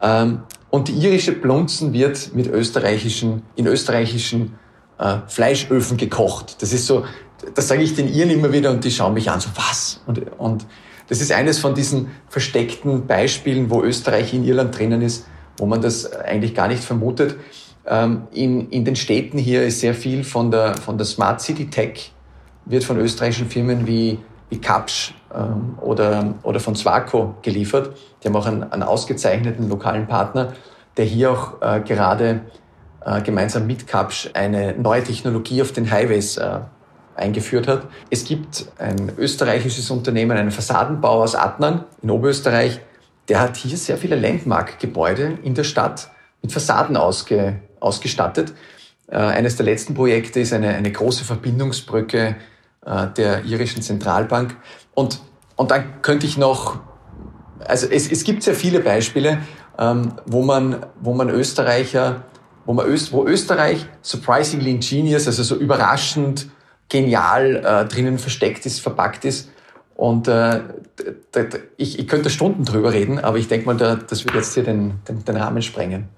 Ähm, 0.00 0.42
und 0.72 0.88
die 0.88 0.94
irische 0.94 1.32
Blunzen 1.32 1.92
wird 1.92 2.34
mit 2.34 2.46
österreichischen, 2.46 3.42
in 3.56 3.66
österreichischen 3.66 4.54
äh, 4.98 5.18
Fleischöfen 5.28 5.98
gekocht. 5.98 6.62
Das 6.62 6.72
ist 6.72 6.86
so, 6.86 7.04
das 7.54 7.68
sage 7.68 7.82
ich 7.82 7.94
den 7.94 8.08
Iren 8.08 8.30
immer 8.30 8.54
wieder 8.54 8.70
und 8.70 8.82
die 8.82 8.90
schauen 8.90 9.12
mich 9.12 9.30
an, 9.30 9.38
so 9.38 9.50
was? 9.54 10.00
Und, 10.06 10.22
und 10.38 10.64
das 11.08 11.20
ist 11.20 11.30
eines 11.30 11.58
von 11.58 11.74
diesen 11.74 12.08
versteckten 12.30 13.06
Beispielen, 13.06 13.68
wo 13.68 13.82
Österreich 13.82 14.32
in 14.32 14.44
Irland 14.44 14.78
drinnen 14.78 15.02
ist, 15.02 15.26
wo 15.58 15.66
man 15.66 15.82
das 15.82 16.10
eigentlich 16.10 16.54
gar 16.54 16.68
nicht 16.68 16.82
vermutet. 16.82 17.36
Ähm, 17.84 18.22
in, 18.32 18.70
in 18.70 18.86
den 18.86 18.96
Städten 18.96 19.36
hier 19.36 19.64
ist 19.64 19.80
sehr 19.80 19.94
viel 19.94 20.24
von 20.24 20.50
der, 20.50 20.74
von 20.78 20.96
der 20.96 21.04
Smart 21.04 21.42
City 21.42 21.68
Tech 21.68 22.12
wird 22.64 22.84
von 22.84 22.98
österreichischen 22.98 23.50
Firmen 23.50 23.86
wie, 23.86 24.18
wie 24.48 24.58
Kapsch 24.58 25.12
ähm, 25.34 25.78
oder, 25.80 26.34
oder 26.42 26.60
von 26.60 26.74
Swaco 26.74 27.34
geliefert. 27.42 27.96
Die 28.22 28.28
haben 28.28 28.36
auch 28.36 28.46
einen, 28.46 28.64
einen 28.64 28.82
ausgezeichneten 28.82 29.68
lokalen 29.68 30.06
Partner, 30.06 30.52
der 30.96 31.04
hier 31.04 31.32
auch 31.32 31.60
äh, 31.60 31.80
gerade 31.80 32.42
äh, 33.04 33.20
gemeinsam 33.22 33.66
mit 33.66 33.86
Kapsch 33.86 34.30
eine 34.34 34.74
neue 34.74 35.02
Technologie 35.02 35.62
auf 35.62 35.72
den 35.72 35.90
Highways 35.90 36.36
äh, 36.36 36.60
eingeführt 37.14 37.68
hat. 37.68 37.86
Es 38.10 38.24
gibt 38.24 38.66
ein 38.78 39.12
österreichisches 39.16 39.90
Unternehmen, 39.90 40.36
einen 40.36 40.50
Fassadenbau 40.50 41.22
aus 41.22 41.34
Adnang 41.34 41.84
in 42.02 42.10
Oberösterreich, 42.10 42.80
der 43.28 43.40
hat 43.40 43.56
hier 43.56 43.76
sehr 43.76 43.96
viele 43.96 44.16
Landmark-Gebäude 44.16 45.38
in 45.42 45.54
der 45.54 45.64
Stadt 45.64 46.10
mit 46.42 46.52
Fassaden 46.52 46.96
ausge, 46.96 47.60
ausgestattet. 47.80 48.52
Äh, 49.06 49.16
eines 49.16 49.56
der 49.56 49.66
letzten 49.66 49.94
Projekte 49.94 50.40
ist 50.40 50.52
eine, 50.52 50.74
eine 50.74 50.90
große 50.90 51.24
Verbindungsbrücke 51.24 52.36
äh, 52.84 53.06
der 53.16 53.44
irischen 53.44 53.82
Zentralbank. 53.82 54.56
Und, 54.94 55.20
und 55.56 55.70
dann 55.70 56.02
könnte 56.02 56.26
ich 56.26 56.36
noch, 56.36 56.80
also 57.60 57.86
es, 57.86 58.10
es 58.10 58.24
gibt 58.24 58.42
sehr 58.42 58.54
viele 58.54 58.80
Beispiele, 58.80 59.38
ähm, 59.78 60.12
wo, 60.26 60.42
man, 60.42 60.86
wo 61.00 61.14
man 61.14 61.30
Österreicher, 61.30 62.24
wo, 62.66 62.72
man 62.72 62.86
Öst, 62.86 63.12
wo 63.12 63.24
Österreich 63.24 63.86
surprisingly 64.02 64.70
ingenious, 64.70 65.26
also 65.26 65.42
so 65.42 65.56
überraschend 65.56 66.48
genial 66.88 67.56
äh, 67.64 67.84
drinnen 67.86 68.18
versteckt 68.18 68.66
ist, 68.66 68.80
verpackt 68.80 69.24
ist. 69.24 69.50
Und 69.94 70.28
äh, 70.28 70.60
ich, 71.76 71.98
ich 71.98 72.08
könnte 72.08 72.28
Stunden 72.28 72.64
drüber 72.64 72.92
reden, 72.92 73.18
aber 73.18 73.38
ich 73.38 73.48
denke 73.48 73.66
mal, 73.66 73.76
da, 73.76 73.96
das 73.96 74.24
wird 74.24 74.34
jetzt 74.34 74.54
hier 74.54 74.64
den, 74.64 75.00
den, 75.08 75.24
den 75.24 75.36
Rahmen 75.36 75.62
sprengen. 75.62 76.08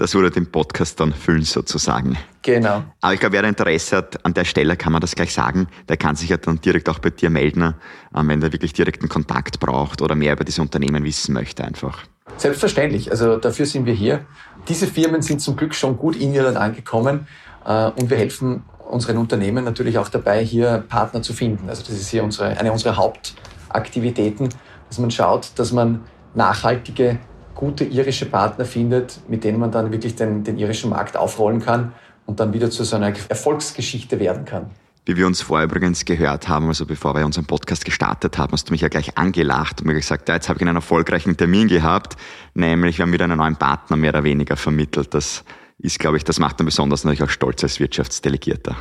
Das 0.00 0.14
würde 0.14 0.30
den 0.30 0.50
Podcast 0.50 0.98
dann 0.98 1.12
füllen 1.12 1.42
sozusagen. 1.42 2.16
Genau. 2.40 2.82
Aber 3.02 3.12
ich 3.12 3.20
glaube, 3.20 3.34
wer 3.34 3.44
Interesse 3.44 3.98
hat, 3.98 4.24
an 4.24 4.32
der 4.32 4.46
Stelle 4.46 4.74
kann 4.74 4.92
man 4.92 5.02
das 5.02 5.14
gleich 5.14 5.34
sagen, 5.34 5.68
der 5.90 5.98
kann 5.98 6.16
sich 6.16 6.30
ja 6.30 6.38
dann 6.38 6.58
direkt 6.58 6.88
auch 6.88 7.00
bei 7.00 7.10
dir 7.10 7.28
melden, 7.28 7.74
ähm, 8.16 8.28
wenn 8.28 8.40
er 8.40 8.50
wirklich 8.50 8.72
direkten 8.72 9.10
Kontakt 9.10 9.60
braucht 9.60 10.00
oder 10.00 10.14
mehr 10.14 10.32
über 10.32 10.44
diese 10.44 10.62
Unternehmen 10.62 11.04
wissen 11.04 11.34
möchte 11.34 11.64
einfach. 11.64 12.04
Selbstverständlich, 12.38 13.10
also 13.10 13.36
dafür 13.36 13.66
sind 13.66 13.84
wir 13.84 13.92
hier. 13.92 14.24
Diese 14.68 14.86
Firmen 14.86 15.20
sind 15.20 15.42
zum 15.42 15.54
Glück 15.54 15.74
schon 15.74 15.98
gut 15.98 16.16
in 16.16 16.32
Irland 16.32 16.56
angekommen 16.56 17.26
äh, 17.66 17.90
und 17.90 18.08
wir 18.08 18.16
helfen 18.16 18.62
unseren 18.88 19.18
Unternehmen 19.18 19.66
natürlich 19.66 19.98
auch 19.98 20.08
dabei, 20.08 20.42
hier 20.42 20.82
Partner 20.88 21.20
zu 21.20 21.34
finden. 21.34 21.68
Also 21.68 21.82
das 21.82 21.92
ist 21.92 22.08
hier 22.08 22.24
unsere, 22.24 22.58
eine 22.58 22.72
unserer 22.72 22.96
Hauptaktivitäten, 22.96 24.48
dass 24.88 24.98
man 24.98 25.10
schaut, 25.10 25.50
dass 25.56 25.72
man 25.72 26.00
nachhaltige 26.34 27.18
gute 27.54 27.84
irische 27.84 28.26
Partner 28.26 28.64
findet, 28.64 29.20
mit 29.28 29.44
denen 29.44 29.58
man 29.58 29.70
dann 29.70 29.92
wirklich 29.92 30.16
den, 30.16 30.44
den 30.44 30.58
irischen 30.58 30.90
Markt 30.90 31.16
aufrollen 31.16 31.60
kann 31.60 31.92
und 32.26 32.40
dann 32.40 32.52
wieder 32.52 32.70
zu 32.70 32.84
so 32.84 32.96
einer 32.96 33.12
Erfolgsgeschichte 33.28 34.20
werden 34.20 34.44
kann. 34.44 34.70
Wie 35.06 35.16
wir 35.16 35.26
uns 35.26 35.40
vorher 35.40 35.66
übrigens 35.66 36.04
gehört 36.04 36.48
haben, 36.48 36.68
also 36.68 36.86
bevor 36.86 37.14
wir 37.16 37.24
unseren 37.24 37.46
Podcast 37.46 37.84
gestartet 37.84 38.38
haben, 38.38 38.52
hast 38.52 38.68
du 38.68 38.72
mich 38.72 38.82
ja 38.82 38.88
gleich 38.88 39.16
angelacht 39.16 39.80
und 39.80 39.86
mir 39.86 39.94
gesagt, 39.94 40.28
ja, 40.28 40.34
jetzt 40.34 40.48
habe 40.48 40.58
ich 40.58 40.62
einen 40.62 40.76
erfolgreichen 40.76 41.36
Termin 41.36 41.68
gehabt, 41.68 42.16
nämlich 42.54 42.98
wir 42.98 43.04
haben 43.04 43.12
wieder 43.12 43.24
einen 43.24 43.38
neuen 43.38 43.56
Partner 43.56 43.96
mehr 43.96 44.10
oder 44.10 44.24
weniger 44.24 44.56
vermittelt. 44.56 45.14
Das 45.14 45.42
ist, 45.78 45.98
glaube 45.98 46.18
ich, 46.18 46.24
das 46.24 46.38
macht 46.38 46.60
dann 46.60 46.66
besonders 46.66 47.04
natürlich 47.04 47.22
auch 47.22 47.30
stolz 47.30 47.62
als 47.64 47.80
Wirtschaftsdelegierter. 47.80 48.76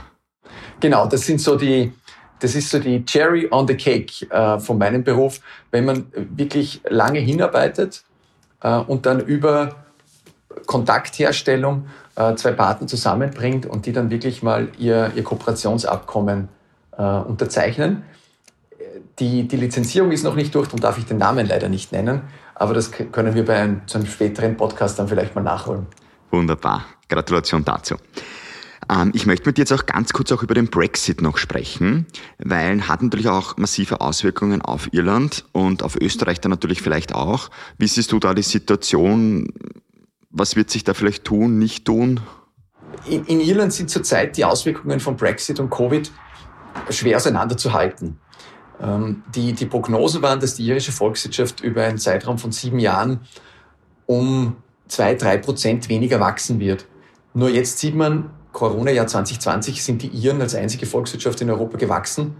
Genau, 0.81 1.07
das 1.07 1.25
sind 1.25 1.39
so 1.39 1.55
die, 1.55 1.93
das 2.39 2.53
ist 2.53 2.69
so 2.69 2.79
die 2.79 3.03
Cherry 3.05 3.47
on 3.49 3.67
the 3.67 3.75
Cake 3.75 4.29
äh, 4.29 4.59
von 4.59 4.77
meinem 4.77 5.03
Beruf, 5.03 5.39
wenn 5.71 5.85
man 5.85 6.05
wirklich 6.13 6.81
lange 6.89 7.19
hinarbeitet 7.19 8.03
und 8.67 9.05
dann 9.05 9.19
über 9.21 9.75
Kontaktherstellung 10.65 11.87
äh, 12.15 12.35
zwei 12.35 12.51
Partner 12.51 12.87
zusammenbringt 12.87 13.65
und 13.65 13.85
die 13.85 13.93
dann 13.93 14.09
wirklich 14.09 14.43
mal 14.43 14.69
ihr, 14.77 15.11
ihr 15.15 15.23
Kooperationsabkommen 15.23 16.49
äh, 16.97 17.03
unterzeichnen. 17.03 18.03
Die, 19.19 19.47
die 19.47 19.57
Lizenzierung 19.57 20.11
ist 20.11 20.23
noch 20.23 20.35
nicht 20.35 20.53
durch, 20.55 20.67
darum 20.67 20.79
darf 20.79 20.97
ich 20.97 21.05
den 21.05 21.17
Namen 21.17 21.47
leider 21.47 21.69
nicht 21.69 21.91
nennen, 21.91 22.21
aber 22.55 22.73
das 22.73 22.91
können 22.91 23.35
wir 23.35 23.45
bei 23.45 23.57
einem, 23.57 23.87
zu 23.87 23.97
einem 23.97 24.07
späteren 24.07 24.57
Podcast 24.57 24.99
dann 24.99 25.07
vielleicht 25.07 25.35
mal 25.35 25.41
nachholen. 25.41 25.87
Wunderbar. 26.31 26.85
Gratulation 27.07 27.65
dazu. 27.65 27.95
Ähm, 28.89 29.11
ich 29.13 29.25
möchte 29.25 29.47
mit 29.47 29.57
dir 29.57 29.61
jetzt 29.61 29.73
auch 29.73 29.85
ganz 29.85 30.13
kurz 30.13 30.31
auch 30.31 30.43
über 30.43 30.53
den 30.53 30.67
Brexit 30.67 31.21
noch 31.21 31.37
sprechen, 31.37 32.07
weil 32.39 32.87
hat 32.87 33.01
natürlich 33.01 33.29
auch 33.29 33.57
massive 33.57 34.01
Auswirkungen 34.01 34.61
auf 34.61 34.91
Irland 34.93 35.45
und 35.51 35.83
auf 35.83 35.95
Österreich 35.95 36.41
dann 36.41 36.49
natürlich 36.49 36.81
vielleicht 36.81 37.13
auch. 37.13 37.49
Wie 37.77 37.87
siehst 37.87 38.11
du 38.11 38.19
da 38.19 38.33
die 38.33 38.41
Situation? 38.41 39.47
Was 40.31 40.55
wird 40.55 40.69
sich 40.69 40.83
da 40.83 40.93
vielleicht 40.93 41.23
tun, 41.23 41.59
nicht 41.59 41.85
tun? 41.85 42.19
In, 43.05 43.25
in 43.25 43.39
Irland 43.39 43.73
sind 43.73 43.89
zurzeit 43.89 44.37
die 44.37 44.45
Auswirkungen 44.45 44.99
von 44.99 45.15
Brexit 45.15 45.59
und 45.59 45.69
Covid 45.69 46.11
schwer 46.89 47.17
auseinanderzuhalten. 47.17 48.19
Ähm, 48.81 49.23
die, 49.35 49.53
die 49.53 49.65
Prognosen 49.65 50.21
waren, 50.21 50.39
dass 50.39 50.55
die 50.55 50.65
irische 50.65 50.91
Volkswirtschaft 50.91 51.61
über 51.61 51.83
einen 51.83 51.97
Zeitraum 51.97 52.37
von 52.37 52.51
sieben 52.51 52.79
Jahren 52.79 53.21
um 54.05 54.55
zwei, 54.87 55.13
drei 55.13 55.37
Prozent 55.37 55.89
weniger 55.89 56.19
wachsen 56.19 56.59
wird. 56.59 56.85
Nur 57.33 57.49
jetzt 57.49 57.77
sieht 57.77 57.95
man, 57.95 58.31
Corona-Jahr 58.59 59.07
2020 59.07 59.81
sind 59.81 60.01
die 60.01 60.09
Iren 60.09 60.41
als 60.41 60.53
einzige 60.53 60.85
Volkswirtschaft 60.85 61.39
in 61.39 61.49
Europa 61.49 61.77
gewachsen. 61.77 62.35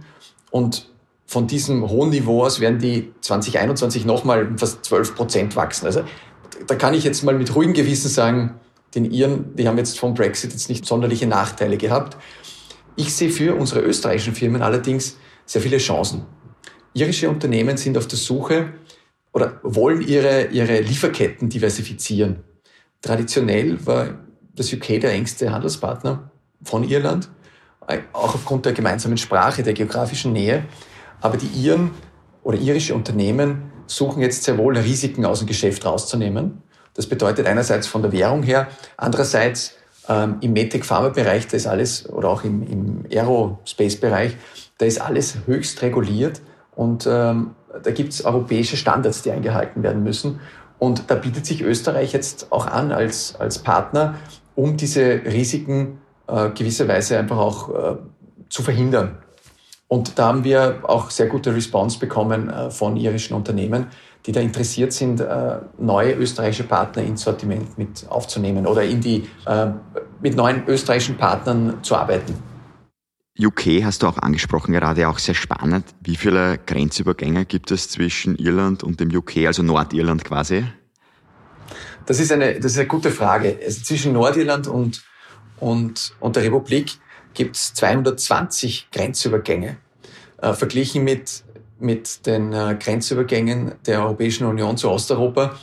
Und 0.52 0.90
von 1.26 1.48
diesem 1.48 1.90
hohen 1.90 2.10
Niveau 2.10 2.44
aus 2.44 2.60
werden 2.60 2.78
die 2.78 3.14
2021 3.22 4.04
nochmal 4.04 4.52
fast 4.58 4.84
12 4.84 5.16
Prozent 5.16 5.56
wachsen. 5.56 5.86
Also 5.86 6.04
da 6.68 6.76
kann 6.76 6.94
ich 6.94 7.06
jetzt 7.06 7.24
mal 7.24 7.36
mit 7.36 7.56
ruhigem 7.56 7.74
Gewissen 7.74 8.10
sagen, 8.10 8.56
den 8.96 9.10
Iren, 9.10 9.56
die 9.56 9.66
haben 9.66 9.78
jetzt 9.78 9.98
vom 9.98 10.14
Brexit 10.14 10.52
jetzt 10.52 10.68
nicht 10.68 10.86
sonderliche 10.86 11.26
Nachteile 11.26 11.78
gehabt. 11.78 12.18
Ich 12.98 13.16
sehe 13.16 13.30
für 13.30 13.56
unsere 13.56 13.80
österreichischen 13.80 14.36
Firmen 14.36 14.62
allerdings 14.62 15.16
sehr 15.46 15.62
viele 15.62 15.78
Chancen. 15.78 16.26
Irische 16.94 17.30
Unternehmen 17.30 17.78
sind 17.78 17.98
auf 17.98 18.08
der 18.08 18.18
Suche 18.18 18.74
oder 19.32 19.62
wollen 19.64 20.02
ihre, 20.02 20.48
ihre 20.48 20.82
Lieferketten 20.82 21.48
diversifizieren. 21.48 22.44
Traditionell 23.02 23.86
war 23.86 24.18
das 24.60 24.74
UK 24.74 25.00
der 25.00 25.14
engste 25.14 25.52
Handelspartner 25.52 26.32
von 26.64 26.84
Irland, 26.84 27.30
auch 28.14 28.36
aufgrund 28.36 28.66
der 28.66 28.74
gemeinsamen 28.74 29.18
Sprache, 29.18 29.64
der 29.64 29.74
geografischen 29.74 30.34
Nähe. 30.34 30.66
Aber 31.22 31.38
die 31.38 31.48
Iren 31.48 31.92
oder 32.44 32.58
irische 32.58 32.94
Unternehmen 32.94 33.72
suchen 33.88 34.22
jetzt 34.22 34.44
sehr 34.44 34.58
wohl 34.58 34.78
Risiken 34.78 35.26
aus 35.26 35.40
dem 35.40 35.48
Geschäft 35.48 35.86
rauszunehmen. 35.86 36.62
Das 36.94 37.08
bedeutet 37.08 37.48
einerseits 37.48 37.88
von 37.88 38.02
der 38.02 38.12
Währung 38.12 38.44
her, 38.44 38.68
andererseits 38.98 39.76
ähm, 40.08 40.38
im 40.42 40.54
Medtech-Pharma-Bereich, 40.54 41.48
da 41.48 41.58
ist 41.58 41.68
alles, 41.68 42.10
oder 42.10 42.30
auch 42.30 42.44
im, 42.44 42.62
im 42.64 43.06
Aerospace-Bereich, 43.10 44.36
da 44.78 44.86
ist 44.86 45.00
alles 45.00 45.38
höchst 45.46 45.82
reguliert 45.82 46.42
und 46.76 47.08
ähm, 47.10 47.52
da 47.84 47.92
gibt 47.92 48.14
es 48.14 48.26
europäische 48.26 48.78
Standards, 48.78 49.22
die 49.22 49.32
eingehalten 49.32 49.84
werden 49.84 50.04
müssen. 50.04 50.40
Und 50.80 51.12
da 51.12 51.16
bietet 51.16 51.46
sich 51.46 51.62
Österreich 51.62 52.14
jetzt 52.14 52.52
auch 52.52 52.66
an 52.66 52.92
als, 52.92 53.36
als 53.38 53.60
Partner, 53.60 54.16
um 54.60 54.76
diese 54.76 55.22
Risiken 55.24 56.00
äh, 56.28 56.50
gewisserweise 56.50 57.18
einfach 57.18 57.38
auch 57.38 57.70
äh, 57.70 57.96
zu 58.50 58.62
verhindern. 58.62 59.18
Und 59.88 60.20
da 60.20 60.28
haben 60.28 60.44
wir 60.44 60.82
auch 60.84 61.10
sehr 61.12 61.28
gute 61.28 61.56
Response 61.56 61.98
bekommen 61.98 62.50
äh, 62.50 62.70
von 62.70 62.98
irischen 62.98 63.36
Unternehmen, 63.36 63.88
die 64.26 64.34
da 64.34 64.42
interessiert 64.42 64.92
sind, 64.92 65.22
äh, 65.22 65.60
neue 65.78 66.14
österreichische 66.14 66.66
Partner 66.66 67.04
ins 67.04 67.22
Sortiment 67.22 67.78
mit 67.78 68.06
aufzunehmen 68.10 68.68
oder 68.68 68.84
in 68.84 69.00
die, 69.00 69.30
äh, 69.46 69.68
mit 70.22 70.36
neuen 70.36 70.68
österreichischen 70.68 71.16
Partnern 71.16 71.82
zu 71.82 71.96
arbeiten. 71.96 72.36
UK 73.40 73.86
hast 73.86 74.04
du 74.04 74.08
auch 74.08 74.18
angesprochen, 74.18 74.74
gerade 74.74 75.08
auch 75.08 75.20
sehr 75.20 75.36
spannend. 75.36 75.86
Wie 76.02 76.18
viele 76.18 76.58
Grenzübergänge 76.58 77.46
gibt 77.46 77.72
es 77.72 77.88
zwischen 77.88 78.36
Irland 78.36 78.84
und 78.84 79.00
dem 79.00 79.10
UK, 79.16 79.48
also 79.48 79.64
Nordirland 79.64 80.26
quasi? 80.26 80.66
Das 82.10 82.20
ist 82.20 82.32
eine, 82.32 82.56
das 82.56 82.72
ist 82.72 82.80
eine 82.80 82.88
gute 82.88 83.12
Frage. 83.12 83.60
Also 83.64 83.84
zwischen 83.84 84.14
Nordirland 84.14 84.68
und, 84.68 85.04
und, 85.60 86.14
und 86.20 86.36
der 86.36 86.44
Republik 86.44 86.98
gibt 87.34 87.56
es 87.56 87.74
220 87.76 88.90
Grenzübergänge. 88.92 89.78
Äh, 90.42 90.54
verglichen 90.54 91.04
mit, 91.04 91.44
mit 91.80 92.26
den 92.26 92.52
äh, 92.52 92.76
Grenzübergängen 92.80 93.76
der 93.86 94.02
Europäischen 94.02 94.48
Union 94.48 94.76
zu 94.76 94.90
Osteuropa 94.90 95.56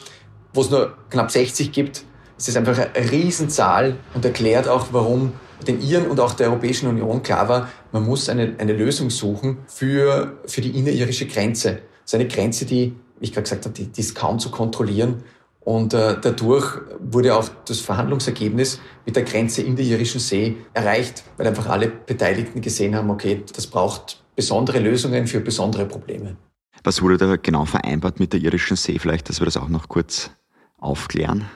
wo 0.57 0.63
es 0.63 0.71
nur 0.71 0.97
knapp 1.11 1.31
60 1.31 1.71
gibt, 1.71 2.05
ist 2.39 2.49
es 2.49 2.57
einfach 2.57 2.79
eine 2.79 3.11
Riesenzahl 3.13 3.97
und 4.15 4.25
erklärt 4.25 4.69
auch, 4.69 4.89
warum 4.91 5.35
den 5.67 5.81
Iren 5.81 6.07
und 6.07 6.19
auch 6.19 6.35
der 6.35 6.49
Europäischen 6.49 6.89
Union 6.89 7.23
klar 7.23 7.49
war, 7.49 7.69
man 7.93 8.05
muss 8.05 8.29
eine, 8.29 8.55
eine 8.59 8.73
Lösung 8.73 9.11
suchen 9.11 9.59
für, 9.67 10.39
für 10.47 10.61
die 10.61 10.71
innerirische 10.79 11.27
Grenze. 11.27 11.81
Das 12.03 12.13
ist 12.13 12.15
eine 12.15 12.29
Grenze, 12.29 12.67
die, 12.67 12.95
wie 13.21 13.25
ich 13.25 13.33
gerade 13.33 13.45
gesagt 13.45 13.65
habe, 13.65 13.75
die, 13.75 13.87
die 13.87 14.01
ist 14.01 14.15
kaum 14.15 14.39
zu 14.39 14.51
kontrollieren. 14.51 15.23
Und 15.67 15.95
äh, 15.95 16.17
dadurch 16.21 16.79
wurde 17.01 17.35
auch 17.35 17.49
das 17.65 17.81
Verhandlungsergebnis 17.81 18.81
mit 19.05 19.17
der 19.17 19.25
Grenze 19.25 19.63
in 19.63 19.75
der 19.75 19.85
Irischen 19.85 20.21
See 20.21 20.59
erreicht, 20.73 21.25
weil 21.37 21.49
einfach 21.49 21.67
alle 21.67 21.89
Beteiligten 21.89 22.61
gesehen 22.61 22.95
haben, 22.95 23.11
okay, 23.11 23.43
das 23.53 23.67
braucht 23.67 24.23
besondere 24.37 24.79
Lösungen 24.79 25.27
für 25.27 25.41
besondere 25.41 25.85
Probleme. 25.85 26.37
Was 26.85 27.03
wurde 27.03 27.17
da 27.17 27.35
genau 27.35 27.65
vereinbart 27.65 28.21
mit 28.21 28.33
der 28.33 28.39
Irischen 28.39 28.77
See? 28.77 29.01
Vielleicht, 29.01 29.29
dass 29.29 29.41
wir 29.41 29.45
das 29.45 29.57
auch 29.57 29.69
noch 29.69 29.89
kurz 29.89 30.31
aufklären. 30.79 31.47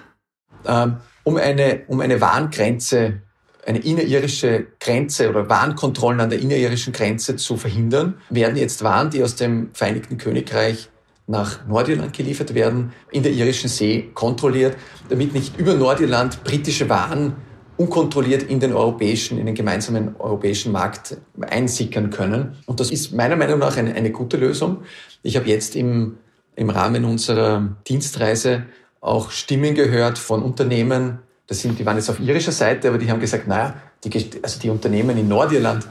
Ähm, 0.67 0.97
um 1.23 1.37
eine, 1.37 1.83
um 1.87 2.01
eine 2.01 2.21
Warngrenze 2.21 3.23
eine 3.65 3.79
innerirische 3.79 4.67
Grenze 4.81 5.29
oder 5.29 5.49
Warenkontrollen 5.49 6.19
an 6.19 6.31
der 6.31 6.41
inneririschen 6.41 6.93
Grenze 6.93 7.37
zu 7.37 7.57
verhindern, 7.57 8.15
werden 8.29 8.57
jetzt 8.57 8.83
Waren, 8.83 9.11
die 9.11 9.23
aus 9.23 9.37
dem 9.37 9.71
Vereinigten 9.73 10.19
Königreich 10.19 10.89
nach 11.31 11.67
Nordirland 11.67 12.13
geliefert 12.13 12.55
werden, 12.55 12.93
in 13.13 13.23
der 13.23 13.33
irischen 13.33 13.69
See 13.69 14.11
kontrolliert, 14.15 14.77
damit 15.09 15.33
nicht 15.33 15.59
über 15.59 15.75
Nordirland 15.75 16.43
britische 16.45 16.89
Waren 16.89 17.37
unkontrolliert 17.77 18.43
in 18.43 18.61
den 18.61 18.75
europäischen, 18.75 19.39
in 19.39 19.47
den 19.47 19.55
gemeinsamen 19.55 20.17
europäischen 20.19 20.71
Markt 20.71 21.17
einsickern 21.41 22.11
können. 22.11 22.59
Und 22.67 22.79
das 22.79 22.91
ist 22.91 23.13
meiner 23.13 23.37
Meinung 23.37 23.59
nach 23.59 23.77
eine, 23.77 23.95
eine 23.95 24.11
gute 24.11 24.37
Lösung. 24.37 24.83
Ich 25.23 25.37
habe 25.37 25.49
jetzt 25.49 25.77
im, 25.77 26.19
im 26.57 26.69
Rahmen 26.69 27.07
unserer 27.07 27.77
Dienstreise 27.89 28.65
auch 29.01 29.31
Stimmen 29.31 29.75
gehört 29.75 30.19
von 30.19 30.43
Unternehmen, 30.43 31.21
das 31.47 31.61
sind, 31.61 31.79
die 31.79 31.87
waren 31.87 31.97
jetzt 31.97 32.11
auf 32.11 32.21
irischer 32.21 32.53
Seite, 32.53 32.89
aber 32.89 32.99
die 32.99 33.11
haben 33.11 33.19
gesagt, 33.19 33.49
naja, 33.49 33.75
die, 34.05 34.31
also 34.43 34.61
die 34.61 34.69
Unternehmen 34.69 35.17
in 35.17 35.27
Nordirland, 35.27 35.89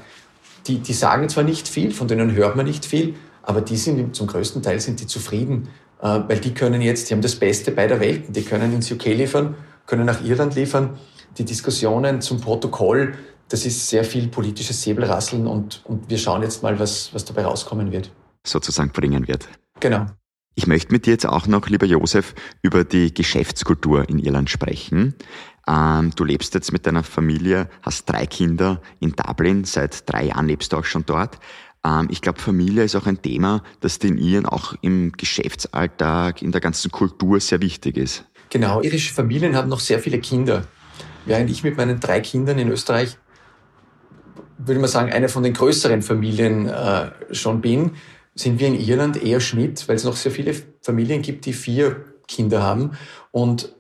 die, 0.67 0.79
die 0.79 0.93
sagen 0.93 1.27
zwar 1.27 1.43
nicht 1.43 1.67
viel, 1.67 1.91
von 1.91 2.07
denen 2.07 2.33
hört 2.33 2.55
man 2.55 2.65
nicht 2.65 2.85
viel, 2.85 3.15
aber 3.49 3.61
die 3.61 3.77
sind 3.77 4.15
zum 4.15 4.27
größten 4.27 4.61
Teil 4.61 4.79
sind 4.79 4.99
die 4.99 5.07
zufrieden, 5.07 5.69
äh, 6.03 6.19
weil 6.27 6.39
die 6.39 6.53
können 6.53 6.83
jetzt, 6.83 7.09
die 7.09 7.15
haben 7.15 7.21
das 7.21 7.35
Beste 7.35 7.71
beider 7.71 7.99
Welten. 7.99 8.31
Die 8.31 8.43
können 8.43 8.71
ins 8.73 8.91
UK 8.91 9.05
liefern, 9.05 9.55
können 9.87 10.05
nach 10.05 10.23
Irland 10.23 10.53
liefern. 10.53 10.99
Die 11.39 11.45
Diskussionen 11.45 12.21
zum 12.21 12.39
Protokoll, 12.39 13.15
das 13.47 13.65
ist 13.65 13.89
sehr 13.89 14.03
viel 14.03 14.27
politisches 14.27 14.83
Säbelrasseln 14.83 15.47
und, 15.47 15.81
und 15.85 16.11
wir 16.11 16.19
schauen 16.19 16.43
jetzt 16.43 16.61
mal, 16.61 16.79
was, 16.79 17.11
was 17.11 17.25
dabei 17.25 17.43
rauskommen 17.43 17.91
wird. 17.91 18.11
Sozusagen 18.45 18.91
bringen 18.91 19.27
wird. 19.27 19.49
Genau. 19.79 20.05
Ich 20.53 20.67
möchte 20.67 20.91
mit 20.91 21.07
dir 21.07 21.11
jetzt 21.11 21.25
auch 21.25 21.47
noch, 21.47 21.69
lieber 21.69 21.87
Josef, 21.87 22.35
über 22.61 22.83
die 22.83 23.11
Geschäftskultur 23.11 24.07
in 24.09 24.19
Irland 24.19 24.51
sprechen. 24.51 25.15
Ähm, 25.67 26.11
du 26.15 26.23
lebst 26.23 26.53
jetzt 26.53 26.71
mit 26.71 26.85
deiner 26.85 27.03
Familie, 27.03 27.67
hast 27.81 28.09
drei 28.09 28.25
Kinder 28.25 28.81
in 28.99 29.13
Dublin, 29.13 29.63
seit 29.63 30.07
drei 30.07 30.25
Jahren 30.25 30.47
lebst 30.47 30.73
du 30.73 30.77
auch 30.77 30.85
schon 30.85 31.05
dort. 31.05 31.39
Ähm, 31.85 32.07
ich 32.09 32.21
glaube, 32.21 32.39
Familie 32.39 32.83
ist 32.83 32.95
auch 32.95 33.05
ein 33.05 33.21
Thema, 33.21 33.63
das 33.79 33.99
den 33.99 34.17
Iren 34.17 34.45
auch 34.45 34.75
im 34.81 35.11
Geschäftsalltag, 35.13 36.41
in 36.41 36.51
der 36.51 36.61
ganzen 36.61 36.91
Kultur 36.91 37.39
sehr 37.39 37.61
wichtig 37.61 37.97
ist. 37.97 38.25
Genau, 38.49 38.81
irische 38.81 39.13
Familien 39.13 39.55
haben 39.55 39.69
noch 39.69 39.79
sehr 39.79 39.99
viele 39.99 40.19
Kinder. 40.19 40.65
Während 41.25 41.49
ich 41.49 41.63
mit 41.63 41.77
meinen 41.77 41.99
drei 41.99 42.21
Kindern 42.21 42.57
in 42.57 42.69
Österreich, 42.69 43.17
würde 44.57 44.79
man 44.79 44.89
sagen, 44.89 45.11
eine 45.11 45.29
von 45.29 45.43
den 45.43 45.53
größeren 45.53 46.01
Familien 46.01 46.67
äh, 46.67 47.11
schon 47.31 47.61
bin, 47.61 47.91
sind 48.35 48.59
wir 48.59 48.67
in 48.67 48.79
Irland 48.79 49.21
eher 49.21 49.39
Schnitt, 49.39 49.87
weil 49.87 49.95
es 49.95 50.03
noch 50.03 50.15
sehr 50.15 50.31
viele 50.31 50.55
Familien 50.81 51.21
gibt, 51.21 51.45
die 51.45 51.53
vier 51.53 52.05
Kinder 52.27 52.63
haben. 52.63 52.91
Und 53.31 53.75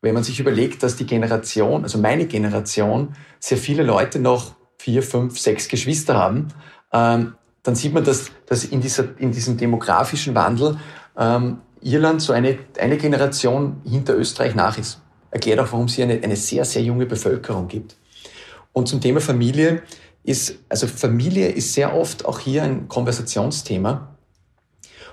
wenn 0.00 0.14
man 0.14 0.22
sich 0.22 0.40
überlegt, 0.40 0.82
dass 0.82 0.96
die 0.96 1.06
Generation, 1.06 1.82
also 1.82 1.98
meine 1.98 2.26
Generation, 2.26 3.16
sehr 3.40 3.58
viele 3.58 3.82
Leute 3.82 4.18
noch 4.18 4.54
vier, 4.78 5.02
fünf, 5.02 5.38
sechs 5.38 5.68
Geschwister 5.68 6.14
haben, 6.14 6.48
ähm, 6.92 7.34
dann 7.62 7.74
sieht 7.74 7.92
man, 7.92 8.04
dass, 8.04 8.30
dass 8.46 8.64
in, 8.64 8.80
dieser, 8.80 9.18
in 9.18 9.32
diesem 9.32 9.56
demografischen 9.56 10.34
Wandel 10.34 10.78
ähm, 11.16 11.58
Irland 11.80 12.22
so 12.22 12.32
eine, 12.32 12.58
eine 12.78 12.96
Generation 12.96 13.80
hinter 13.84 14.16
Österreich 14.16 14.54
nach 14.54 14.78
ist. 14.78 15.00
Erklärt 15.30 15.58
auch, 15.60 15.72
warum 15.72 15.86
es 15.86 15.94
hier 15.94 16.04
eine, 16.04 16.22
eine 16.22 16.36
sehr, 16.36 16.64
sehr 16.64 16.82
junge 16.82 17.06
Bevölkerung 17.06 17.68
gibt. 17.68 17.96
Und 18.72 18.88
zum 18.88 19.00
Thema 19.00 19.20
Familie 19.20 19.82
ist, 20.22 20.58
also 20.68 20.86
Familie 20.86 21.48
ist 21.48 21.72
sehr 21.72 21.94
oft 21.94 22.24
auch 22.24 22.40
hier 22.40 22.62
ein 22.62 22.88
Konversationsthema. 22.88 24.16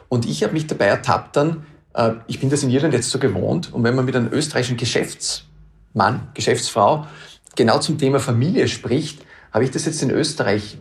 Und 0.10 0.28
ich 0.28 0.44
habe 0.44 0.54
mich 0.54 0.68
dabei 0.68 0.86
ertappt 0.86 1.36
dann, 1.36 1.66
äh, 1.94 2.14
ich 2.28 2.40
bin 2.40 2.50
das 2.50 2.64
in 2.64 2.70
Irland 2.70 2.94
jetzt 2.94 3.10
so 3.10 3.20
gewohnt, 3.20 3.74
und 3.74 3.84
wenn 3.84 3.96
man 3.96 4.06
mit 4.06 4.16
einem 4.16 4.32
österreichischen 4.32 4.78
Geschäftsmann, 4.78 6.28
Geschäftsfrau 6.34 7.08
genau 7.56 7.80
zum 7.80 7.98
Thema 7.98 8.20
Familie 8.20 8.68
spricht, 8.68 9.26
habe 9.52 9.64
ich 9.64 9.72
das 9.72 9.86
jetzt 9.86 10.02
in 10.02 10.10
Österreich 10.10 10.78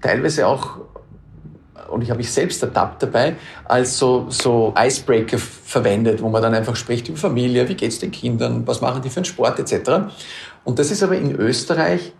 teilweise 0.00 0.46
auch, 0.46 0.78
und 1.90 2.02
ich 2.02 2.10
habe 2.10 2.18
mich 2.18 2.32
selbst 2.32 2.62
ertappt 2.62 3.02
dabei, 3.02 3.36
als 3.64 3.98
so, 3.98 4.26
so 4.28 4.72
Icebreaker 4.76 5.38
verwendet, 5.38 6.22
wo 6.22 6.28
man 6.28 6.42
dann 6.42 6.54
einfach 6.54 6.76
spricht 6.76 7.08
über 7.08 7.18
Familie, 7.18 7.68
wie 7.68 7.74
geht's 7.74 7.98
den 7.98 8.10
Kindern, 8.10 8.66
was 8.66 8.80
machen 8.80 9.02
die 9.02 9.10
für 9.10 9.16
einen 9.16 9.24
Sport 9.24 9.58
etc. 9.58 10.12
Und 10.64 10.78
das 10.78 10.90
ist 10.90 11.02
aber 11.02 11.16
in 11.16 11.34
Österreich 11.34 12.12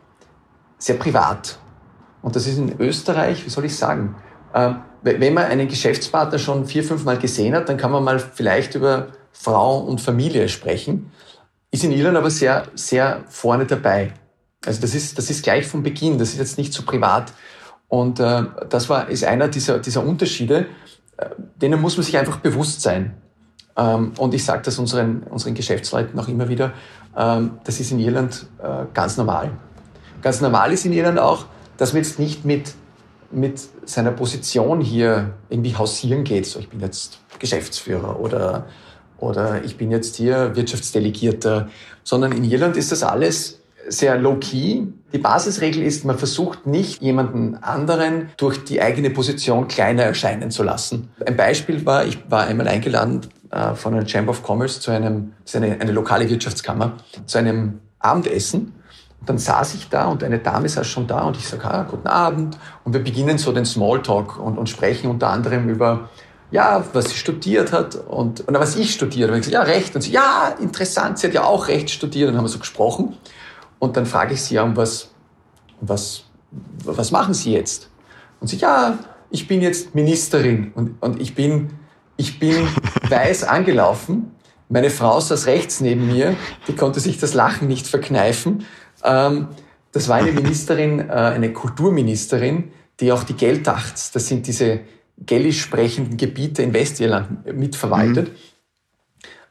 sehr 0.78 0.96
privat. 0.96 1.59
Und 2.22 2.37
das 2.37 2.46
ist 2.46 2.59
in 2.59 2.80
Österreich, 2.80 3.44
wie 3.46 3.50
soll 3.50 3.64
ich 3.64 3.76
sagen, 3.76 4.16
äh, 4.52 4.72
wenn 5.02 5.33
man 5.33 5.44
einen 5.44 5.68
Geschäftspartner 5.68 6.38
schon 6.38 6.66
vier, 6.66 6.85
fünf 6.85 7.04
Mal 7.04 7.18
gesehen 7.18 7.54
hat, 7.54 7.68
dann 7.68 7.78
kann 7.78 7.90
man 7.90 8.04
mal 8.04 8.18
vielleicht 8.18 8.74
über 8.74 9.09
Frau 9.33 9.78
und 9.78 10.00
Familie 10.00 10.48
sprechen. 10.48 11.11
Ist 11.70 11.85
in 11.85 11.92
Irland 11.92 12.18
aber 12.18 12.30
sehr, 12.30 12.64
sehr 12.74 13.24
vorne 13.28 13.64
dabei. 13.64 14.12
Also 14.66 14.83
das 14.83 14.94
ist, 14.94 15.16
das 15.16 15.30
ist 15.30 15.42
gleich 15.42 15.66
von 15.66 15.83
Beginn, 15.83 16.18
das 16.18 16.30
ist 16.30 16.38
jetzt 16.38 16.59
nicht 16.59 16.74
so 16.74 16.83
privat. 16.83 17.33
Und 17.90 18.20
äh, 18.20 18.44
das 18.70 18.88
war, 18.88 19.09
ist 19.11 19.24
einer 19.24 19.48
dieser, 19.48 19.81
dieser 19.81 20.07
Unterschiede, 20.07 20.66
äh, 21.16 21.26
denen 21.61 21.81
muss 21.81 21.96
man 21.96 22.05
sich 22.05 22.16
einfach 22.16 22.38
bewusst 22.38 22.81
sein. 22.81 23.14
Ähm, 23.76 24.12
und 24.16 24.33
ich 24.33 24.44
sage 24.44 24.62
das 24.64 24.79
unseren, 24.79 25.24
unseren 25.24 25.55
Geschäftsleuten 25.55 26.18
auch 26.18 26.29
immer 26.29 26.48
wieder, 26.48 26.72
ähm, 27.16 27.59
das 27.64 27.81
ist 27.81 27.90
in 27.90 27.98
Irland 27.98 28.46
äh, 28.62 28.85
ganz 28.94 29.16
normal. 29.16 29.50
Ganz 30.22 30.40
normal 30.40 30.72
ist 30.72 30.87
in 30.87 30.92
Irland 30.92 31.18
auch, 31.18 31.46
dass 31.79 31.92
man 31.92 32.03
jetzt 32.03 32.20
nicht 32.20 32.44
mit, 32.44 32.74
mit 33.33 33.61
seiner 33.85 34.12
Position 34.12 34.81
hier 34.81 35.35
irgendwie 35.48 35.74
hausieren 35.74 36.22
geht. 36.22 36.46
So, 36.46 36.61
ich 36.61 36.68
bin 36.68 36.79
jetzt 36.79 37.18
Geschäftsführer 37.40 38.20
oder, 38.20 38.66
oder 39.18 39.64
ich 39.64 39.76
bin 39.79 39.90
jetzt 39.90 40.14
hier 40.14 40.55
Wirtschaftsdelegierter, 40.55 41.68
sondern 42.05 42.31
in 42.31 42.44
Irland 42.44 42.76
ist 42.76 42.92
das 42.92 43.03
alles 43.03 43.60
sehr 43.88 44.16
low-key. 44.19 44.83
Die 45.12 45.19
Basisregel 45.19 45.83
ist, 45.83 46.05
man 46.05 46.19
versucht 46.19 46.66
nicht 46.66 47.03
jemanden 47.03 47.57
anderen 47.57 48.31
durch 48.37 48.64
die 48.64 48.81
eigene 48.81 49.11
Position 49.11 49.69
kleiner 49.69 50.05
erscheinen 50.05 50.51
zu 50.51 50.62
lassen. 50.62 51.11
Ein 51.25 51.37
Beispiel 51.37 51.85
war, 51.85 52.05
ich 52.05 52.19
war 52.31 52.45
einmal 52.45 52.69
eingeladen 52.69 53.23
äh, 53.51 53.75
von 53.75 53.95
einer 53.95 54.07
Chamber 54.07 54.31
of 54.31 54.43
Commerce 54.49 54.81
zu 54.81 54.90
einem, 54.90 55.33
das 55.45 55.55
ist 55.55 55.62
eine, 55.62 55.81
eine 55.81 55.93
lokale 55.93 56.29
Wirtschaftskammer, 56.29 56.95
zu 57.27 57.38
einem 57.38 57.81
Abendessen. 57.99 58.75
Und 59.21 59.29
dann 59.29 59.38
saß 59.38 59.75
ich 59.75 59.88
da 59.88 60.07
und 60.07 60.25
eine 60.25 60.38
Dame 60.38 60.69
saß 60.69 60.87
schon 60.87 61.07
da 61.07 61.23
und 61.23 61.37
ich 61.37 61.47
sage, 61.47 61.64
ah, 61.64 61.83
guten 61.83 62.07
Abend. 62.07 62.57
Und 62.85 62.95
wir 62.95 63.03
beginnen 63.03 63.37
so 63.37 63.53
den 63.53 63.66
Smalltalk 63.66 64.38
und, 64.38 64.57
und 64.57 64.69
sprechen 64.69 65.11
unter 65.11 65.29
anderem 65.29 65.69
über, 65.69 66.09
ja, 66.51 66.85
was 66.93 67.11
sie 67.11 67.16
studiert 67.16 67.73
hat 67.73 67.97
und, 67.97 68.47
und 68.49 68.55
was 68.55 68.77
ich 68.77 68.95
studiert 68.95 69.29
habe. 69.29 69.38
Ich 69.38 69.47
gesagt, 69.47 69.66
ja, 69.69 69.73
Recht. 69.73 69.95
Und 69.95 70.01
sie, 70.03 70.12
ja, 70.12 70.55
interessant, 70.61 71.19
sie 71.19 71.27
hat 71.27 71.35
ja 71.35 71.45
auch 71.45 71.69
Recht 71.69 71.90
studiert. 71.90 72.31
Und 72.31 72.37
haben 72.37 72.45
wir 72.45 72.49
so 72.49 72.59
gesprochen. 72.59 73.16
Und 73.81 73.97
dann 73.97 74.07
frage 74.07 74.35
ich 74.35 74.43
sie, 74.43 74.55
ja, 74.55 74.62
um 74.62 74.77
was, 74.77 75.11
was, 75.81 76.25
was 76.85 77.11
machen 77.11 77.35
Sie 77.35 77.53
jetzt? 77.53 77.90
Und 78.38 78.47
sie, 78.47 78.59
ja, 78.59 78.99
ich 79.31 79.49
bin 79.49 79.61
jetzt 79.61 79.95
Ministerin 79.95 80.71
und, 80.75 81.03
und 81.03 81.21
ich 81.21 81.35
bin, 81.35 81.71
ich 82.16 82.38
bin 82.38 82.69
weiß 83.09 83.45
angelaufen. 83.45 84.31
Meine 84.69 84.90
Frau 84.90 85.19
saß 85.19 85.47
rechts 85.47 85.81
neben 85.81 86.07
mir, 86.07 86.37
die 86.69 86.77
konnte 86.77 87.01
sich 87.01 87.19
das 87.19 87.35
Lachen 87.35 87.66
nicht 87.66 87.88
verkneifen. 87.88 88.64
Ähm, 89.03 89.49
das 89.93 90.09
war 90.09 90.16
eine 90.16 90.31
Ministerin, 90.31 91.01
äh, 91.01 91.12
eine 91.12 91.53
Kulturministerin, 91.53 92.71
die 93.01 93.11
auch 93.12 93.25
die 93.25 93.35
Geltachts, 93.35 94.12
das 94.12 94.29
sind 94.29 94.47
diese 94.47 94.81
gälisch 95.19 95.61
sprechenden 95.61 96.16
Gebiete 96.16 96.62
in 96.62 96.73
Westirland 96.73 97.47
mitverwaltet. 97.55 98.29
Mhm. 98.29 98.35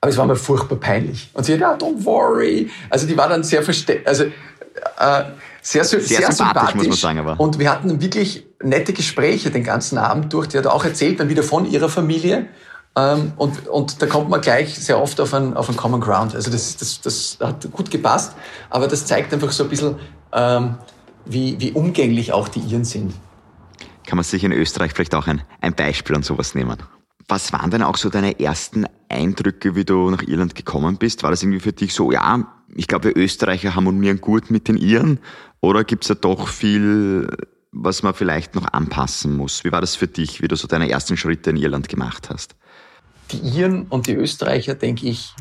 Aber 0.01 0.11
es 0.11 0.17
war 0.17 0.25
mir 0.25 0.35
furchtbar 0.35 0.77
peinlich. 0.77 1.29
Und 1.33 1.45
sie 1.45 1.53
hat, 1.53 1.59
ja, 1.59 1.73
don't 1.73 2.05
worry. 2.05 2.69
Also 2.89 3.05
die 3.05 3.17
war 3.17 3.27
dann 3.27 3.43
sehr 3.43 3.63
verste 3.63 4.01
also 4.05 4.25
äh, 4.25 5.23
sehr, 5.61 5.83
sehr, 5.83 5.99
sehr 5.99 6.31
sympathisch, 6.31 6.37
sympathisch, 6.37 6.75
muss 6.75 6.87
man 6.87 6.95
sagen. 6.95 7.19
Aber. 7.19 7.39
Und 7.39 7.59
wir 7.59 7.71
hatten 7.71 8.01
wirklich 8.01 8.45
nette 8.63 8.93
Gespräche 8.93 9.51
den 9.51 9.63
ganzen 9.63 9.97
Abend 9.97 10.31
durch. 10.33 10.47
Die 10.47 10.57
hat 10.57 10.67
auch 10.67 10.85
erzählt 10.85 11.19
dann 11.19 11.29
wieder 11.29 11.43
von 11.43 11.65
ihrer 11.65 11.89
Familie. 11.89 12.47
Ähm, 12.95 13.33
und, 13.37 13.67
und 13.67 14.01
da 14.01 14.05
kommt 14.05 14.29
man 14.29 14.41
gleich 14.41 14.77
sehr 14.79 15.01
oft 15.01 15.19
auf 15.19 15.33
einen, 15.33 15.55
auf 15.55 15.67
einen 15.67 15.77
Common 15.77 16.01
Ground. 16.01 16.33
Also 16.33 16.49
das, 16.49 16.77
das, 16.77 17.01
das 17.01 17.37
hat 17.41 17.69
gut 17.71 17.91
gepasst. 17.91 18.35
Aber 18.69 18.87
das 18.87 19.05
zeigt 19.05 19.33
einfach 19.33 19.51
so 19.51 19.63
ein 19.63 19.69
bisschen, 19.69 19.95
ähm, 20.33 20.75
wie, 21.25 21.59
wie 21.59 21.71
umgänglich 21.71 22.31
auch 22.33 22.47
die 22.47 22.59
Iren 22.59 22.85
sind. 22.85 23.13
Kann 24.05 24.15
man 24.15 24.23
sich 24.23 24.43
in 24.43 24.51
Österreich 24.51 24.93
vielleicht 24.93 25.13
auch 25.13 25.27
ein, 25.27 25.43
ein 25.61 25.75
Beispiel 25.75 26.15
an 26.15 26.23
sowas 26.23 26.55
nehmen? 26.55 26.77
Was 27.29 27.53
waren 27.53 27.69
denn 27.69 27.83
auch 27.83 27.95
so 27.95 28.09
deine 28.09 28.39
ersten 28.39 28.85
Eindrücke, 29.07 29.75
wie 29.75 29.85
du 29.85 30.09
nach 30.09 30.23
Irland 30.23 30.55
gekommen 30.55 30.97
bist? 30.97 31.21
War 31.21 31.29
das 31.29 31.43
irgendwie 31.43 31.59
für 31.59 31.71
dich 31.71 31.93
so, 31.93 32.11
ja, 32.11 32.51
ich 32.75 32.87
glaube, 32.87 33.09
wir 33.09 33.17
Österreicher 33.17 33.75
harmonieren 33.75 34.19
gut 34.19 34.49
mit 34.49 34.67
den 34.67 34.77
Iren? 34.77 35.19
Oder 35.61 35.83
gibt 35.83 36.03
es 36.03 36.07
da 36.07 36.15
doch 36.15 36.47
viel, 36.47 37.29
was 37.71 38.01
man 38.01 38.15
vielleicht 38.15 38.55
noch 38.55 38.65
anpassen 38.73 39.37
muss? 39.37 39.63
Wie 39.63 39.71
war 39.71 39.79
das 39.79 39.95
für 39.95 40.07
dich, 40.07 40.41
wie 40.41 40.47
du 40.47 40.55
so 40.55 40.67
deine 40.67 40.89
ersten 40.89 41.17
Schritte 41.17 41.51
in 41.51 41.57
Irland 41.57 41.87
gemacht 41.87 42.31
hast? 42.31 42.55
Die 43.31 43.37
Iren 43.37 43.83
und 43.83 44.07
die 44.07 44.15
Österreicher, 44.15 44.73
denke 44.73 45.07
ich, 45.07 45.35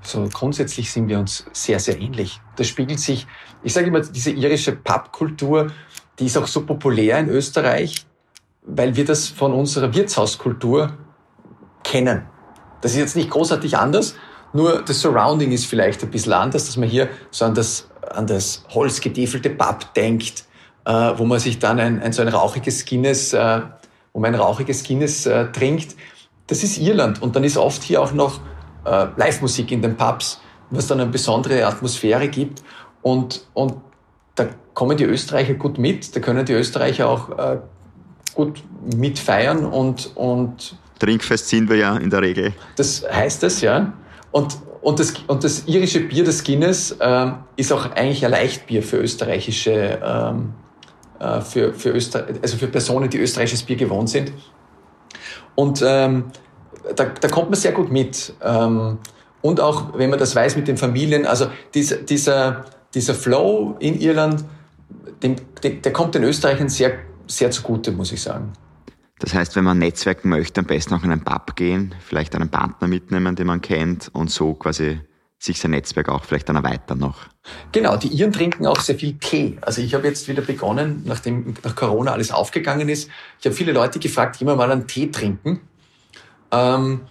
so 0.00 0.26
grundsätzlich 0.32 0.90
sind 0.90 1.08
wir 1.08 1.18
uns 1.18 1.44
sehr, 1.52 1.78
sehr 1.78 2.00
ähnlich. 2.00 2.40
Das 2.56 2.68
spiegelt 2.68 3.00
sich, 3.00 3.26
ich 3.62 3.74
sage 3.74 3.88
immer, 3.88 4.00
diese 4.00 4.30
irische 4.30 4.72
Pubkultur, 4.72 5.72
die 6.18 6.24
ist 6.26 6.38
auch 6.38 6.46
so 6.46 6.64
populär 6.64 7.18
in 7.18 7.28
Österreich, 7.28 8.06
weil 8.62 8.96
wir 8.96 9.04
das 9.04 9.28
von 9.28 9.52
unserer 9.52 9.92
Wirtshauskultur 9.92 10.96
kennen. 11.88 12.26
Das 12.80 12.92
ist 12.92 12.98
jetzt 12.98 13.16
nicht 13.16 13.30
großartig 13.30 13.76
anders, 13.76 14.14
nur 14.52 14.82
das 14.82 15.00
Surrounding 15.00 15.52
ist 15.52 15.66
vielleicht 15.66 16.02
ein 16.02 16.10
bisschen 16.10 16.32
anders, 16.32 16.66
dass 16.66 16.76
man 16.76 16.88
hier 16.88 17.08
so 17.30 17.44
an 17.44 17.54
das, 17.54 17.88
an 18.10 18.26
das 18.26 18.64
holzgetäfelte 18.70 19.50
Pub 19.50 19.92
denkt, 19.94 20.44
äh, 20.84 20.92
wo 21.16 21.24
man 21.24 21.38
sich 21.38 21.58
dann 21.58 21.78
ein, 21.78 22.00
ein 22.02 22.12
so 22.12 22.22
ein 22.22 22.28
rauchiges 22.28 22.84
Guinness, 22.86 23.32
äh, 23.32 23.60
wo 24.12 24.20
man 24.20 24.34
ein 24.34 24.40
rauchiges 24.40 24.84
Guinness 24.84 25.26
äh, 25.26 25.50
trinkt. 25.52 25.96
Das 26.46 26.62
ist 26.62 26.78
Irland 26.78 27.20
und 27.20 27.36
dann 27.36 27.44
ist 27.44 27.58
oft 27.58 27.82
hier 27.82 28.00
auch 28.00 28.12
noch 28.12 28.40
äh, 28.84 29.06
Live-Musik 29.16 29.70
in 29.70 29.82
den 29.82 29.96
Pubs, 29.96 30.40
was 30.70 30.86
dann 30.86 31.00
eine 31.00 31.10
besondere 31.10 31.66
Atmosphäre 31.66 32.28
gibt 32.28 32.62
und, 33.02 33.46
und 33.52 33.74
da 34.34 34.46
kommen 34.72 34.96
die 34.96 35.04
Österreicher 35.04 35.54
gut 35.54 35.78
mit, 35.78 36.14
da 36.14 36.20
können 36.20 36.46
die 36.46 36.52
Österreicher 36.52 37.08
auch 37.08 37.38
äh, 37.38 37.58
gut 38.34 38.62
mitfeiern 38.96 39.66
und, 39.66 40.16
und 40.16 40.76
Trinkfest 40.98 41.48
sind 41.48 41.68
wir 41.68 41.76
ja 41.76 41.96
in 41.96 42.10
der 42.10 42.22
Regel. 42.22 42.52
Das 42.76 43.04
heißt 43.10 43.42
es, 43.44 43.60
ja. 43.60 43.92
Und, 44.30 44.58
und, 44.82 44.98
das, 44.98 45.14
und 45.26 45.44
das 45.44 45.66
irische 45.66 46.00
Bier, 46.00 46.24
das 46.24 46.44
Guinness, 46.44 46.96
ähm, 47.00 47.36
ist 47.56 47.72
auch 47.72 47.90
eigentlich 47.92 48.24
ein 48.24 48.30
Leichtbier 48.30 48.82
für 48.82 48.98
österreichische, 48.98 49.98
ähm, 50.02 50.54
äh, 51.18 51.40
für, 51.40 51.72
für, 51.72 51.90
Öster 51.90 52.26
also 52.42 52.56
für 52.56 52.66
Personen, 52.66 53.08
die 53.08 53.18
österreichisches 53.18 53.62
Bier 53.62 53.76
gewohnt 53.76 54.10
sind. 54.10 54.32
Und 55.54 55.82
ähm, 55.84 56.24
da, 56.94 57.04
da 57.04 57.28
kommt 57.28 57.50
man 57.50 57.58
sehr 57.58 57.72
gut 57.72 57.90
mit. 57.90 58.32
Ähm, 58.42 58.98
und 59.40 59.60
auch, 59.60 59.96
wenn 59.96 60.10
man 60.10 60.18
das 60.18 60.34
weiß 60.34 60.56
mit 60.56 60.68
den 60.68 60.76
Familien, 60.76 61.26
also 61.26 61.46
dieser, 61.74 61.96
dieser, 61.96 62.64
dieser 62.94 63.14
Flow 63.14 63.76
in 63.78 64.00
Irland, 64.00 64.44
dem, 65.22 65.36
der, 65.62 65.70
der 65.72 65.92
kommt 65.92 66.14
den 66.14 66.24
Österreichern 66.24 66.68
sehr, 66.68 66.98
sehr 67.26 67.50
zugute, 67.50 67.92
muss 67.92 68.12
ich 68.12 68.22
sagen. 68.22 68.52
Das 69.20 69.34
heißt, 69.34 69.56
wenn 69.56 69.64
man 69.64 69.78
netzwerken 69.78 70.28
möchte, 70.28 70.60
am 70.60 70.66
besten 70.66 70.94
auch 70.94 71.02
in 71.02 71.10
einen 71.10 71.24
Pub 71.24 71.56
gehen, 71.56 71.94
vielleicht 72.00 72.34
einen 72.34 72.50
Partner 72.50 72.86
mitnehmen, 72.86 73.34
den 73.34 73.46
man 73.46 73.60
kennt 73.60 74.10
und 74.12 74.30
so 74.30 74.54
quasi 74.54 75.00
sich 75.40 75.60
sein 75.60 75.70
Netzwerk 75.70 76.08
auch 76.08 76.24
vielleicht 76.24 76.48
dann 76.48 76.56
erweitern 76.56 76.98
noch. 76.98 77.28
Genau, 77.70 77.96
die 77.96 78.08
Iren 78.08 78.32
trinken 78.32 78.66
auch 78.66 78.80
sehr 78.80 78.96
viel 78.96 79.14
Tee. 79.18 79.56
Also 79.60 79.80
ich 79.80 79.94
habe 79.94 80.06
jetzt 80.06 80.26
wieder 80.26 80.42
begonnen, 80.42 81.02
nachdem 81.04 81.54
nach 81.62 81.76
Corona 81.76 82.12
alles 82.12 82.32
aufgegangen 82.32 82.88
ist. 82.88 83.08
Ich 83.38 83.46
habe 83.46 83.54
viele 83.54 83.72
Leute 83.72 84.00
gefragt, 84.00 84.40
immer 84.40 84.56
mal 84.56 84.70
einen 84.70 84.86
Tee 84.86 85.10
trinken. 85.10 85.60
Ähm, 86.50 87.02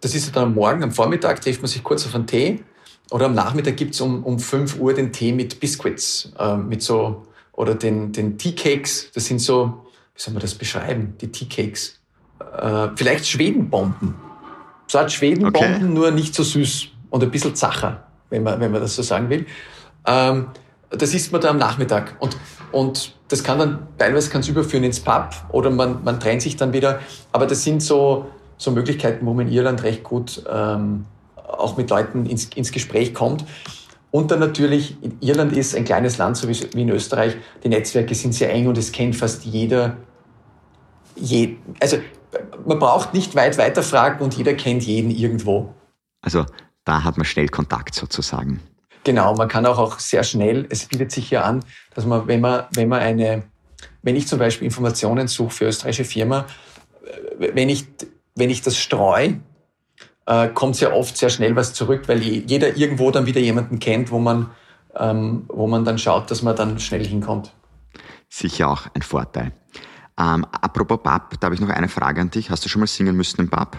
das 0.00 0.14
ist 0.14 0.34
dann 0.36 0.44
am 0.44 0.54
Morgen, 0.54 0.84
am 0.84 0.92
Vormittag 0.92 1.40
trifft 1.40 1.60
man 1.60 1.68
sich 1.68 1.82
kurz 1.82 2.06
auf 2.06 2.14
einen 2.14 2.26
Tee. 2.26 2.62
Oder 3.10 3.26
am 3.26 3.34
Nachmittag 3.34 3.76
gibt's 3.76 4.00
um, 4.00 4.24
um 4.24 4.38
5 4.38 4.78
Uhr 4.78 4.94
den 4.94 5.12
Tee 5.12 5.32
mit 5.32 5.60
Biscuits, 5.60 6.32
äh, 6.38 6.56
mit 6.56 6.82
so, 6.82 7.26
oder 7.52 7.74
den, 7.74 8.12
den 8.12 8.38
Tea 8.38 8.52
Cakes. 8.52 9.10
Das 9.12 9.26
sind 9.26 9.40
so, 9.40 9.85
wie 10.16 10.22
soll 10.22 10.34
man 10.34 10.40
das 10.40 10.54
beschreiben, 10.54 11.14
die 11.20 11.30
Tea 11.30 11.46
Cakes. 11.46 12.00
Äh, 12.58 12.88
vielleicht 12.96 13.26
Schwedenbomben. 13.26 14.14
So 14.86 14.98
hat 14.98 15.12
Schwedenbomben, 15.12 15.74
okay. 15.74 15.84
nur 15.84 16.10
nicht 16.10 16.34
so 16.34 16.42
süß 16.42 16.88
und 17.10 17.22
ein 17.22 17.30
bisschen 17.30 17.54
zacher, 17.54 18.04
wenn 18.30 18.42
man, 18.42 18.60
wenn 18.60 18.72
man 18.72 18.80
das 18.80 18.96
so 18.96 19.02
sagen 19.02 19.28
will. 19.28 19.46
Ähm, 20.06 20.46
das 20.90 21.12
isst 21.14 21.32
man 21.32 21.40
da 21.40 21.50
am 21.50 21.58
Nachmittag. 21.58 22.16
Und, 22.20 22.36
und 22.72 23.14
das 23.28 23.42
kann 23.42 23.58
dann, 23.58 23.88
teilweise 23.98 24.30
kann 24.30 24.40
es 24.40 24.48
überführen 24.48 24.84
ins 24.84 25.00
Pub 25.00 25.30
oder 25.50 25.70
man, 25.70 26.02
man 26.04 26.18
trennt 26.20 26.42
sich 26.42 26.56
dann 26.56 26.72
wieder. 26.72 27.00
Aber 27.32 27.46
das 27.46 27.62
sind 27.64 27.82
so, 27.82 28.30
so 28.56 28.70
Möglichkeiten, 28.70 29.26
wo 29.26 29.34
man 29.34 29.48
in 29.48 29.52
Irland 29.52 29.82
recht 29.82 30.02
gut 30.02 30.42
ähm, 30.50 31.04
auch 31.36 31.76
mit 31.76 31.90
Leuten 31.90 32.26
ins, 32.26 32.46
ins 32.54 32.72
Gespräch 32.72 33.12
kommt. 33.12 33.44
Und 34.16 34.30
dann 34.30 34.38
natürlich, 34.38 34.96
Irland 35.20 35.52
ist 35.54 35.76
ein 35.76 35.84
kleines 35.84 36.16
Land, 36.16 36.38
so 36.38 36.48
wie 36.48 36.80
in 36.80 36.88
Österreich. 36.88 37.36
Die 37.62 37.68
Netzwerke 37.68 38.14
sind 38.14 38.32
sehr 38.32 38.50
eng 38.50 38.66
und 38.66 38.78
es 38.78 38.90
kennt 38.90 39.14
fast 39.14 39.44
jeder. 39.44 39.98
Je, 41.16 41.56
also 41.80 41.98
man 42.64 42.78
braucht 42.78 43.12
nicht 43.12 43.34
weit 43.34 43.58
weiterfragen 43.58 44.20
und 44.20 44.32
jeder 44.32 44.54
kennt 44.54 44.84
jeden 44.84 45.10
irgendwo. 45.10 45.74
Also 46.22 46.46
da 46.86 47.04
hat 47.04 47.18
man 47.18 47.26
schnell 47.26 47.48
Kontakt 47.48 47.94
sozusagen. 47.94 48.60
Genau, 49.04 49.34
man 49.34 49.48
kann 49.48 49.66
auch, 49.66 49.78
auch 49.78 49.98
sehr 49.98 50.24
schnell, 50.24 50.66
es 50.70 50.86
bietet 50.86 51.12
sich 51.12 51.28
ja 51.30 51.42
an, 51.42 51.62
dass 51.94 52.06
man, 52.06 52.26
wenn 52.26 52.40
man, 52.40 52.64
wenn 52.72 52.88
man 52.88 53.00
eine, 53.00 53.42
wenn 54.00 54.16
ich 54.16 54.26
zum 54.28 54.38
Beispiel 54.38 54.64
Informationen 54.64 55.28
suche 55.28 55.50
für 55.50 55.64
österreichische 55.66 56.06
Firma, 56.06 56.46
wenn 57.38 57.68
ich, 57.68 57.84
wenn 58.34 58.48
ich 58.48 58.62
das 58.62 58.78
streue, 58.78 59.40
äh, 60.26 60.48
kommt 60.48 60.76
sehr 60.76 60.94
oft 60.94 61.16
sehr 61.16 61.30
schnell 61.30 61.56
was 61.56 61.72
zurück, 61.72 62.02
weil 62.06 62.22
jeder 62.22 62.76
irgendwo 62.76 63.10
dann 63.10 63.26
wieder 63.26 63.40
jemanden 63.40 63.78
kennt, 63.78 64.10
wo 64.10 64.18
man, 64.18 64.50
ähm, 64.96 65.44
wo 65.48 65.66
man 65.66 65.84
dann 65.84 65.98
schaut, 65.98 66.30
dass 66.30 66.42
man 66.42 66.56
dann 66.56 66.78
schnell 66.78 67.04
hinkommt. 67.06 67.52
Sicher 68.28 68.68
auch 68.68 68.86
ein 68.94 69.02
Vorteil. 69.02 69.52
Ähm, 70.18 70.46
apropos 70.50 70.98
Pub, 71.02 71.38
da 71.40 71.46
habe 71.46 71.54
ich 71.54 71.60
noch 71.60 71.68
eine 71.68 71.88
Frage 71.88 72.20
an 72.20 72.30
dich. 72.30 72.50
Hast 72.50 72.64
du 72.64 72.68
schon 72.68 72.80
mal 72.80 72.86
singen 72.86 73.16
müssen 73.16 73.40
im 73.40 73.50
Pub? 73.50 73.76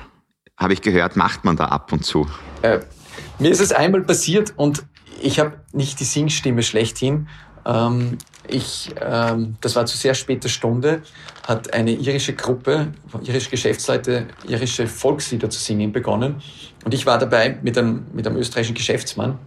Habe 0.55 0.73
ich 0.73 0.81
gehört, 0.81 1.15
macht 1.15 1.45
man 1.45 1.57
da 1.57 1.65
ab 1.65 1.91
und 1.91 2.05
zu? 2.05 2.27
Äh, 2.61 2.79
mir 3.39 3.51
ist 3.51 3.59
es 3.59 3.71
einmal 3.71 4.01
passiert 4.01 4.53
und 4.55 4.85
ich 5.21 5.39
habe 5.39 5.59
nicht 5.73 5.99
die 5.99 6.03
Singstimme 6.03 6.63
schlechthin. 6.63 7.27
Ähm, 7.65 8.17
ich, 8.49 8.89
ähm, 9.01 9.57
das 9.61 9.75
war 9.75 9.85
zu 9.85 9.97
sehr 9.97 10.13
später 10.13 10.49
Stunde, 10.49 11.01
hat 11.45 11.73
eine 11.73 11.91
irische 11.91 12.33
Gruppe, 12.33 12.93
irische 13.23 13.49
Geschäftsleute, 13.49 14.27
irische 14.47 14.87
Volkslieder 14.87 15.49
zu 15.49 15.59
singen 15.59 15.91
begonnen. 15.91 16.41
Und 16.83 16.93
ich 16.93 17.05
war 17.05 17.17
dabei 17.17 17.57
mit 17.61 17.77
einem, 17.77 18.05
mit 18.13 18.27
einem 18.27 18.37
österreichischen 18.37 18.75
Geschäftsmann. 18.75 19.39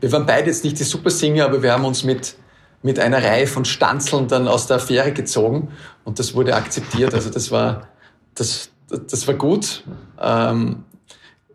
Wir 0.00 0.12
waren 0.12 0.26
beide 0.26 0.48
jetzt 0.48 0.64
nicht 0.64 0.78
die 0.78 0.84
Supersinger, 0.84 1.44
aber 1.44 1.62
wir 1.62 1.72
haben 1.72 1.84
uns 1.84 2.04
mit, 2.04 2.36
mit 2.82 2.98
einer 2.98 3.22
Reihe 3.22 3.46
von 3.46 3.64
Stanzeln 3.64 4.28
dann 4.28 4.46
aus 4.48 4.66
der 4.66 4.76
Affäre 4.76 5.12
gezogen 5.12 5.68
und 6.04 6.18
das 6.18 6.34
wurde 6.34 6.54
akzeptiert. 6.54 7.14
Also 7.14 7.30
das 7.30 7.50
war, 7.50 7.88
das, 8.34 8.70
das 8.88 9.26
war 9.26 9.34
gut. 9.34 9.84
Ähm, 10.20 10.84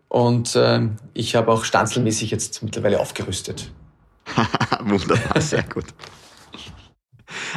und 0.08 0.56
äh, 0.56 0.88
ich 1.14 1.36
habe 1.36 1.50
auch 1.50 1.64
stanzelmäßig 1.64 2.30
jetzt 2.30 2.62
mittlerweile 2.62 3.00
aufgerüstet. 3.00 3.70
Wunderbar, 4.80 5.40
sehr 5.40 5.62
gut. 5.62 5.86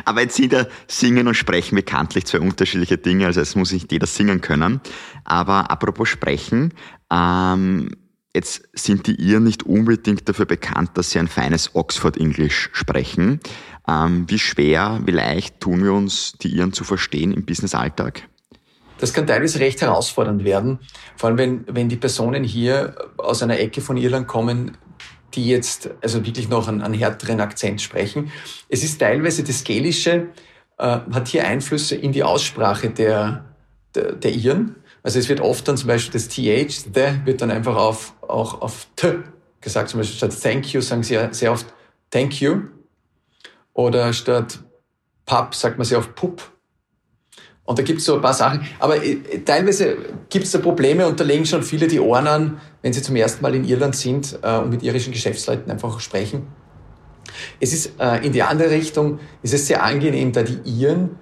Aber 0.03 0.21
jetzt 0.21 0.35
sind 0.35 0.51
ja 0.51 0.65
Singen 0.87 1.27
und 1.27 1.35
Sprechen 1.35 1.75
bekanntlich 1.75 2.25
zwei 2.25 2.39
unterschiedliche 2.39 2.97
Dinge, 2.97 3.27
also 3.27 3.41
es 3.41 3.55
muss 3.55 3.71
nicht 3.71 3.91
jeder 3.91 4.07
singen 4.07 4.41
können. 4.41 4.81
Aber 5.23 5.71
apropos 5.71 6.09
Sprechen, 6.09 6.73
ähm, 7.11 7.91
jetzt 8.33 8.67
sind 8.73 9.07
die 9.07 9.15
Iren 9.15 9.43
nicht 9.43 9.63
unbedingt 9.63 10.27
dafür 10.27 10.45
bekannt, 10.45 10.91
dass 10.95 11.11
sie 11.11 11.19
ein 11.19 11.27
feines 11.27 11.73
Oxford-Englisch 11.73 12.69
sprechen. 12.73 13.39
Ähm, 13.87 14.25
wie 14.27 14.39
schwer, 14.39 15.01
wie 15.05 15.11
leicht 15.11 15.61
tun 15.61 15.83
wir 15.83 15.93
uns, 15.93 16.33
die 16.41 16.49
Iren 16.49 16.73
zu 16.73 16.83
verstehen 16.83 17.31
im 17.31 17.45
Business-Alltag? 17.45 18.23
Das 18.97 19.13
kann 19.13 19.27
teilweise 19.27 19.59
recht 19.59 19.81
herausfordernd 19.81 20.43
werden, 20.43 20.79
vor 21.17 21.29
allem 21.29 21.37
wenn, 21.37 21.65
wenn 21.67 21.89
die 21.89 21.97
Personen 21.97 22.43
hier 22.43 22.95
aus 23.17 23.43
einer 23.43 23.59
Ecke 23.59 23.81
von 23.81 23.97
Irland 23.97 24.27
kommen, 24.27 24.77
die 25.35 25.47
jetzt 25.47 25.89
also 26.01 26.25
wirklich 26.25 26.49
noch 26.49 26.67
einen, 26.67 26.81
einen 26.81 26.93
härteren 26.93 27.39
Akzent 27.39 27.81
sprechen. 27.81 28.31
Es 28.69 28.83
ist 28.83 28.99
teilweise 28.99 29.43
das 29.43 29.63
Gälische, 29.63 30.29
äh, 30.77 30.99
hat 31.11 31.27
hier 31.27 31.45
Einflüsse 31.45 31.95
in 31.95 32.11
die 32.11 32.23
Aussprache 32.23 32.89
der, 32.89 33.45
der, 33.93 34.13
der 34.13 34.31
Iren. 34.31 34.75
Also 35.03 35.19
es 35.19 35.29
wird 35.29 35.41
oft 35.41 35.67
dann 35.67 35.77
zum 35.77 35.87
Beispiel 35.87 36.13
das 36.13 36.27
TH, 36.29 36.85
the, 36.93 37.25
wird 37.25 37.41
dann 37.41 37.51
einfach 37.51 37.75
auf, 37.75 38.13
auch 38.21 38.61
auf 38.61 38.87
T 38.95 39.19
gesagt. 39.61 39.89
Zum 39.89 39.99
Beispiel 39.99 40.17
statt 40.17 40.41
Thank 40.41 40.73
you 40.73 40.81
sagen 40.81 41.03
sie 41.03 41.19
sehr 41.31 41.51
oft 41.51 41.67
Thank 42.09 42.41
you. 42.41 42.61
Oder 43.73 44.13
statt 44.13 44.59
Pub 45.25 45.53
sagt 45.53 45.77
man 45.77 45.85
sehr 45.85 45.99
oft 45.99 46.15
Pup. 46.15 46.54
Und 47.65 47.79
da 47.79 47.83
gibt 47.83 47.99
es 47.99 48.05
so 48.05 48.15
ein 48.15 48.21
paar 48.21 48.33
Sachen. 48.33 48.61
Aber 48.79 49.03
äh, 49.03 49.17
teilweise 49.43 49.97
gibt 50.29 50.45
es 50.45 50.51
da 50.51 50.59
Probleme 50.59 51.07
und 51.07 51.19
da 51.19 51.23
legen 51.23 51.45
schon 51.45 51.63
viele 51.63 51.87
die 51.87 51.99
Ohren 51.99 52.27
an, 52.27 52.61
wenn 52.81 52.93
sie 52.93 53.01
zum 53.01 53.15
ersten 53.15 53.41
Mal 53.41 53.55
in 53.55 53.63
Irland 53.63 53.95
sind 53.95 54.37
äh, 54.43 54.57
und 54.57 54.69
mit 54.69 54.83
irischen 54.83 55.11
Geschäftsleuten 55.11 55.71
einfach 55.71 55.99
sprechen. 55.99 56.47
Es 57.59 57.73
ist 57.73 57.99
äh, 57.99 58.25
in 58.25 58.33
die 58.33 58.43
andere 58.43 58.69
Richtung, 58.69 59.19
ist 59.41 59.53
es 59.53 59.67
sehr 59.67 59.83
angenehm, 59.83 60.31
da 60.31 60.43
die 60.43 60.59
Iren 60.63 61.17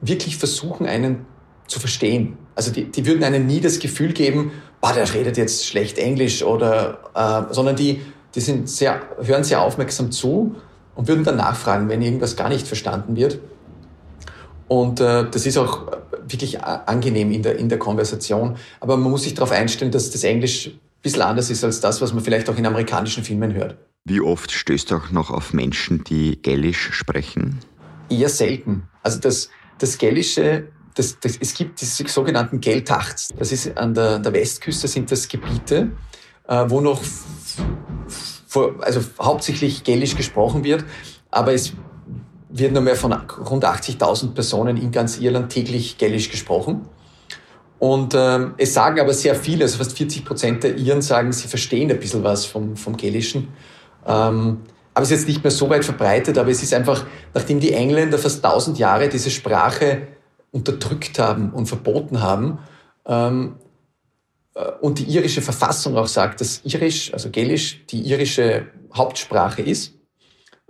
wirklich 0.00 0.36
versuchen, 0.36 0.86
einen 0.86 1.24
zu 1.68 1.80
verstehen. 1.80 2.36
Also 2.54 2.72
die, 2.72 2.90
die 2.90 3.06
würden 3.06 3.22
einem 3.22 3.46
nie 3.46 3.60
das 3.60 3.78
Gefühl 3.78 4.12
geben, 4.12 4.52
boah, 4.80 4.92
der 4.92 5.12
redet 5.12 5.36
jetzt 5.36 5.66
schlecht 5.66 5.98
Englisch 5.98 6.42
oder, 6.42 6.98
äh, 7.14 7.54
sondern 7.54 7.76
die, 7.76 8.02
die 8.34 8.40
sind 8.40 8.68
sehr, 8.68 9.02
hören 9.22 9.44
sehr 9.44 9.62
aufmerksam 9.62 10.10
zu 10.10 10.56
und 10.94 11.08
würden 11.08 11.24
dann 11.24 11.36
nachfragen, 11.36 11.88
wenn 11.88 12.02
irgendwas 12.02 12.36
gar 12.36 12.48
nicht 12.48 12.66
verstanden 12.66 13.16
wird. 13.16 13.38
Und 14.68 15.00
äh, 15.00 15.28
das 15.30 15.46
ist 15.46 15.58
auch 15.58 15.86
wirklich 16.26 16.62
angenehm 16.62 17.30
in 17.30 17.42
der, 17.42 17.56
in 17.56 17.68
der 17.68 17.78
Konversation. 17.78 18.56
Aber 18.80 18.96
man 18.96 19.10
muss 19.10 19.22
sich 19.22 19.34
darauf 19.34 19.52
einstellen, 19.52 19.92
dass 19.92 20.10
das 20.10 20.24
Englisch 20.24 20.68
ein 20.68 20.80
bisschen 21.02 21.22
anders 21.22 21.50
ist 21.50 21.62
als 21.62 21.80
das, 21.80 22.00
was 22.00 22.12
man 22.12 22.22
vielleicht 22.24 22.50
auch 22.50 22.56
in 22.56 22.66
amerikanischen 22.66 23.22
Filmen 23.22 23.54
hört. 23.54 23.76
Wie 24.04 24.20
oft 24.20 24.50
stößt 24.50 24.90
du 24.90 24.96
auch 24.96 25.10
noch 25.10 25.30
auf 25.30 25.52
Menschen, 25.52 26.04
die 26.04 26.40
Gälisch 26.40 26.90
sprechen? 26.92 27.58
Eher 28.08 28.28
selten. 28.28 28.88
Also 29.02 29.20
das, 29.20 29.50
das 29.78 29.98
Gälische, 29.98 30.68
das, 30.94 31.18
das, 31.20 31.36
es 31.40 31.54
gibt 31.54 31.80
diese 31.80 32.06
sogenannten 32.08 32.60
Geltachts. 32.60 33.32
Das 33.38 33.52
ist 33.52 33.76
an 33.76 33.94
der, 33.94 34.18
der 34.18 34.32
Westküste 34.32 34.88
sind 34.88 35.10
das 35.10 35.28
Gebiete, 35.28 35.90
äh, 36.48 36.64
wo 36.68 36.80
noch 36.80 37.00
vor, 38.46 38.76
also 38.80 39.00
hauptsächlich 39.20 39.84
Gälisch 39.84 40.16
gesprochen 40.16 40.64
wird, 40.64 40.84
aber 41.30 41.52
es 41.52 41.72
wird 42.48 42.72
nur 42.72 42.82
mehr 42.82 42.96
von 42.96 43.12
rund 43.12 43.64
80.000 43.64 44.32
Personen 44.32 44.76
in 44.76 44.90
ganz 44.90 45.18
Irland 45.18 45.50
täglich 45.50 45.98
Gälisch 45.98 46.30
gesprochen. 46.30 46.88
Und 47.78 48.14
ähm, 48.16 48.54
es 48.56 48.72
sagen 48.72 49.00
aber 49.00 49.12
sehr 49.12 49.34
viele, 49.34 49.64
also 49.64 49.78
fast 49.78 49.96
40 49.96 50.24
Prozent 50.24 50.64
der 50.64 50.76
Iren 50.76 51.02
sagen, 51.02 51.32
sie 51.32 51.48
verstehen 51.48 51.90
ein 51.90 52.00
bisschen 52.00 52.24
was 52.24 52.46
vom, 52.46 52.76
vom 52.76 52.96
Gälischen. 52.96 53.48
Ähm, 54.06 54.62
aber 54.94 55.02
es 55.02 55.10
ist 55.10 55.18
jetzt 55.18 55.28
nicht 55.28 55.44
mehr 55.44 55.50
so 55.50 55.68
weit 55.68 55.84
verbreitet, 55.84 56.38
aber 56.38 56.50
es 56.50 56.62
ist 56.62 56.72
einfach, 56.72 57.04
nachdem 57.34 57.60
die 57.60 57.72
Engländer 57.72 58.16
fast 58.16 58.42
1000 58.42 58.78
Jahre 58.78 59.10
diese 59.10 59.30
Sprache 59.30 60.08
unterdrückt 60.52 61.18
haben 61.18 61.50
und 61.50 61.66
verboten 61.66 62.22
haben, 62.22 62.60
ähm, 63.04 63.56
äh, 64.54 64.70
und 64.80 64.98
die 64.98 65.04
irische 65.04 65.42
Verfassung 65.42 65.96
auch 65.96 66.06
sagt, 66.06 66.40
dass 66.40 66.62
Irisch, 66.64 67.12
also 67.12 67.30
Gälisch, 67.30 67.84
die 67.90 68.00
irische 68.00 68.68
Hauptsprache 68.94 69.60
ist, 69.60 69.95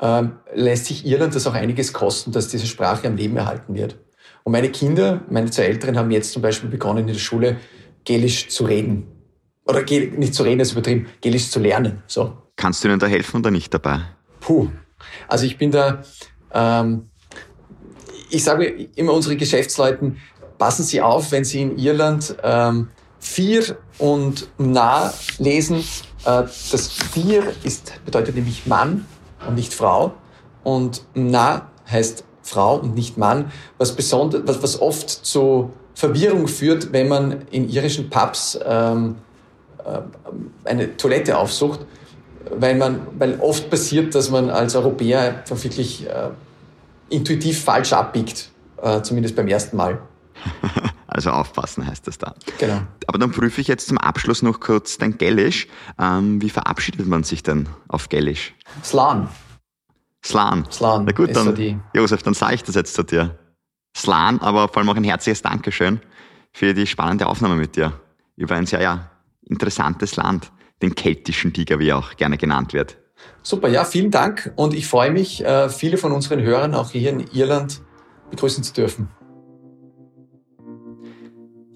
ähm, 0.01 0.39
lässt 0.55 0.87
sich 0.87 1.07
Irland 1.07 1.35
das 1.35 1.47
auch 1.47 1.55
einiges 1.55 1.93
kosten, 1.93 2.33
dass 2.33 2.49
diese 2.49 2.67
Sprache 2.67 3.07
am 3.07 3.17
Leben 3.17 3.37
erhalten 3.37 3.75
wird. 3.75 3.97
Und 4.45 4.53
meine 4.53 4.71
Kinder, 4.71 5.23
meine 5.31 5.51
zwei 5.51 5.65
Älteren, 5.65 5.99
haben 5.99 6.11
jetzt 6.11 6.33
zum 6.33 6.43
Beispiel 6.43 6.69
begonnen 6.69 7.01
in 7.01 7.07
der 7.09 7.15
Schule 7.15 7.57
Gälisch 8.05 8.49
zu 8.49 8.65
reden. 8.65 9.09
Oder 9.65 9.83
nicht 9.83 10.35
zu 10.35 10.45
reden, 10.45 10.61
ist 10.61 10.73
übertrieben, 10.73 11.07
Gälisch 11.21 11.51
zu 11.51 11.59
lernen. 11.59 12.03
So. 12.07 12.37
Kannst 12.55 12.85
du 12.85 12.89
ihnen 12.89 12.99
da 12.99 13.07
helfen 13.07 13.41
oder 13.41 13.51
nicht 13.51 13.75
dabei? 13.75 14.03
Puh. 14.41 14.69
Also 15.27 15.47
ich 15.47 15.59
bin 15.59 15.73
da, 15.73 16.03
ähm, 16.53 17.11
ich 18.31 18.45
sage 18.45 18.67
immer 18.95 19.13
unseren 19.13 19.37
Geschäftsleuten, 19.37 20.19
passen 20.59 20.85
Sie 20.85 21.03
auf, 21.03 21.33
wenn 21.33 21.45
Sie 21.45 21.63
in 21.63 21.79
Irland 21.79 22.37
ähm, 22.43 22.89
vier 23.19 23.77
und 23.99 24.49
nah 24.59 25.13
lesen. 25.39 25.79
Äh, 26.25 26.45
das 26.71 26.89
vier 27.13 27.53
ist, 27.65 27.93
bedeutet 28.05 28.37
nämlich 28.37 28.67
Mann 28.67 29.07
und 29.47 29.55
nicht 29.55 29.75
Frau. 29.75 30.13
Und 30.65 31.03
na 31.15 31.69
heißt 31.91 32.25
Frau 32.43 32.77
und 32.77 32.95
nicht 32.95 33.19
Mann, 33.19 33.53
was, 33.79 33.93
besonders, 33.93 34.43
was, 34.47 34.63
was 34.63 34.81
oft 34.81 35.09
zu 35.09 35.71
Verwirrung 35.95 36.49
führt, 36.49 36.93
wenn 36.93 37.09
man 37.09 37.43
in 37.51 37.69
irischen 37.69 38.11
Pubs 38.11 38.59
ähm, 38.65 39.17
äh, 39.85 40.01
eine 40.65 40.97
Toilette 40.97 41.39
aufsucht, 41.39 41.81
weil, 42.51 42.77
man, 42.77 43.07
weil 43.19 43.39
oft 43.41 43.71
passiert, 43.71 44.15
dass 44.15 44.31
man 44.31 44.51
als 44.51 44.77
Europäer 44.77 45.43
wirklich 45.49 46.07
äh, 46.07 46.31
intuitiv 47.09 47.65
falsch 47.65 47.93
abbiegt, 47.93 48.51
äh, 48.83 49.01
zumindest 49.03 49.37
beim 49.37 49.49
ersten 49.49 49.77
Mal. 49.77 49.99
Also 51.17 51.31
aufpassen 51.31 51.87
heißt 51.87 52.07
das 52.07 52.19
da. 52.19 52.35
Genau. 52.59 52.83
Aber 53.07 53.19
dann 53.19 53.33
prüfe 53.33 53.59
ich 53.63 53.69
jetzt 53.69 53.89
zum 53.89 53.97
Abschluss 53.97 54.43
noch 54.43 54.61
kurz 54.61 54.99
dein 54.99 55.17
Gälisch. 55.17 55.67
Ähm, 55.99 56.43
wie 56.43 56.51
verabschiedet 56.51 57.07
man 57.07 57.23
sich 57.23 57.43
denn 57.43 57.71
auf 57.89 58.11
Gälisch? 58.11 58.55
Slan. 58.85 59.31
Slan. 60.23 60.67
Slan. 60.71 61.07
Na 61.07 61.13
gut, 61.13 61.35
dann, 61.35 61.57
so 61.57 61.79
Josef, 61.95 62.23
dann 62.23 62.35
sage 62.35 62.57
ich 62.57 62.65
das 62.65 62.75
jetzt 62.75 62.93
zu 62.93 63.03
dir. 63.03 63.39
Slan, 63.97 64.41
aber 64.41 64.69
vor 64.69 64.77
allem 64.77 64.91
auch 64.91 64.97
ein 64.97 65.05
herzliches 65.05 65.41
Dankeschön 65.41 66.01
für 66.53 66.75
die 66.75 66.87
spannende 66.87 67.29
Aufnahme 67.29 67.57
mit 67.57 67.77
dir 67.77 67.99
über 68.37 68.55
ein 68.55 68.67
sehr 68.67 68.83
ja, 68.83 69.11
interessantes 69.41 70.17
Land, 70.17 70.53
den 70.83 70.95
keltischen 70.95 71.55
Tiger, 71.55 71.79
wie 71.79 71.89
er 71.89 71.97
auch 71.97 72.17
gerne 72.19 72.37
genannt 72.37 72.75
wird. 72.75 72.99
Super, 73.43 73.69
ja, 73.69 73.87
vielen 73.87 74.11
Dank 74.11 74.53
und 74.57 74.75
ich 74.75 74.87
freue 74.87 75.13
mich, 75.13 75.43
äh, 75.43 75.71
viele 75.71 75.97
von 75.97 76.13
unseren 76.13 76.43
Hörern 76.43 76.75
auch 76.75 76.91
hier 76.91 77.09
in 77.09 77.21
Irland 77.33 77.81
begrüßen 78.31 78.63
zu 78.63 78.75
dürfen. 78.75 79.09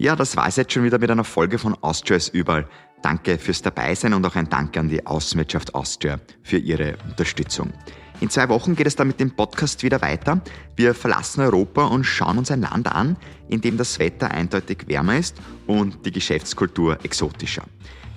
Ja, 0.01 0.15
das 0.15 0.35
war 0.35 0.47
es 0.47 0.55
jetzt 0.55 0.73
schon 0.73 0.83
wieder 0.83 0.97
mit 0.97 1.11
einer 1.11 1.23
Folge 1.23 1.59
von 1.59 1.77
Austria 1.83 2.17
ist 2.17 2.33
überall. 2.33 2.67
Danke 3.03 3.37
fürs 3.37 3.61
Dabeisein 3.61 4.15
und 4.15 4.25
auch 4.25 4.35
ein 4.35 4.49
Dank 4.49 4.75
an 4.75 4.89
die 4.89 5.05
Außenwirtschaft 5.05 5.75
Austria 5.75 6.19
für 6.41 6.57
ihre 6.57 6.97
Unterstützung. 7.07 7.71
In 8.19 8.31
zwei 8.31 8.49
Wochen 8.49 8.75
geht 8.75 8.87
es 8.87 8.95
dann 8.95 9.09
mit 9.09 9.19
dem 9.19 9.29
Podcast 9.29 9.83
wieder 9.83 10.01
weiter. 10.01 10.41
Wir 10.75 10.95
verlassen 10.95 11.41
Europa 11.41 11.85
und 11.85 12.03
schauen 12.03 12.39
uns 12.39 12.49
ein 12.49 12.61
Land 12.61 12.91
an, 12.91 13.15
in 13.47 13.61
dem 13.61 13.77
das 13.77 13.99
Wetter 13.99 14.31
eindeutig 14.31 14.87
wärmer 14.87 15.19
ist 15.19 15.37
und 15.67 16.03
die 16.03 16.11
Geschäftskultur 16.11 16.97
exotischer. 17.05 17.65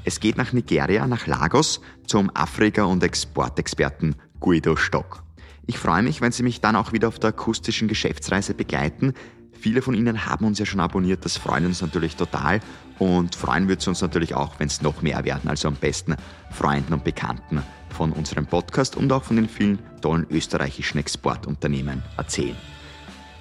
Es 0.04 0.20
geht 0.20 0.38
nach 0.38 0.54
Nigeria, 0.54 1.06
nach 1.06 1.26
Lagos, 1.26 1.82
zum 2.06 2.34
Afrika- 2.34 2.84
und 2.84 3.02
Exportexperten 3.02 4.16
Guido 4.40 4.76
Stock. 4.76 5.22
Ich 5.66 5.78
freue 5.78 6.02
mich, 6.02 6.20
wenn 6.20 6.32
Sie 6.32 6.42
mich 6.42 6.60
dann 6.60 6.76
auch 6.76 6.92
wieder 6.92 7.08
auf 7.08 7.18
der 7.18 7.28
akustischen 7.30 7.88
Geschäftsreise 7.88 8.52
begleiten, 8.52 9.14
Viele 9.58 9.82
von 9.82 9.94
Ihnen 9.94 10.26
haben 10.26 10.44
uns 10.44 10.58
ja 10.58 10.66
schon 10.66 10.80
abonniert, 10.80 11.24
das 11.24 11.36
freut 11.36 11.64
uns 11.64 11.80
natürlich 11.80 12.16
total 12.16 12.60
und 12.98 13.34
freuen 13.34 13.68
es 13.70 13.86
uns 13.88 14.02
natürlich 14.02 14.34
auch, 14.34 14.58
wenn 14.58 14.68
es 14.68 14.82
noch 14.82 15.02
mehr 15.02 15.24
werden. 15.24 15.48
Also 15.48 15.68
am 15.68 15.76
besten 15.76 16.16
Freunden 16.50 16.92
und 16.92 17.04
Bekannten 17.04 17.62
von 17.88 18.12
unserem 18.12 18.46
Podcast 18.46 18.96
und 18.96 19.10
auch 19.12 19.24
von 19.24 19.36
den 19.36 19.48
vielen 19.48 19.78
tollen 20.00 20.26
österreichischen 20.30 20.98
Exportunternehmen 20.98 22.02
erzählen. 22.16 22.56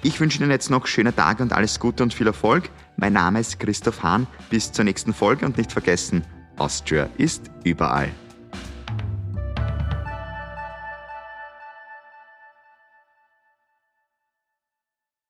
Ich 0.02 0.20
wünsche 0.20 0.38
Ihnen 0.38 0.50
jetzt 0.50 0.70
noch 0.70 0.86
schöne 0.86 1.14
Tage 1.14 1.42
und 1.42 1.52
alles 1.52 1.80
Gute 1.80 2.02
und 2.02 2.12
viel 2.12 2.26
Erfolg. 2.26 2.70
Mein 2.96 3.14
Name 3.14 3.40
ist 3.40 3.58
Christoph 3.58 4.02
Hahn. 4.02 4.26
Bis 4.50 4.70
zur 4.70 4.84
nächsten 4.84 5.14
Folge 5.14 5.46
und 5.46 5.56
nicht 5.56 5.72
vergessen, 5.72 6.22
Austria 6.56 7.08
ist 7.16 7.50
überall. 7.64 8.10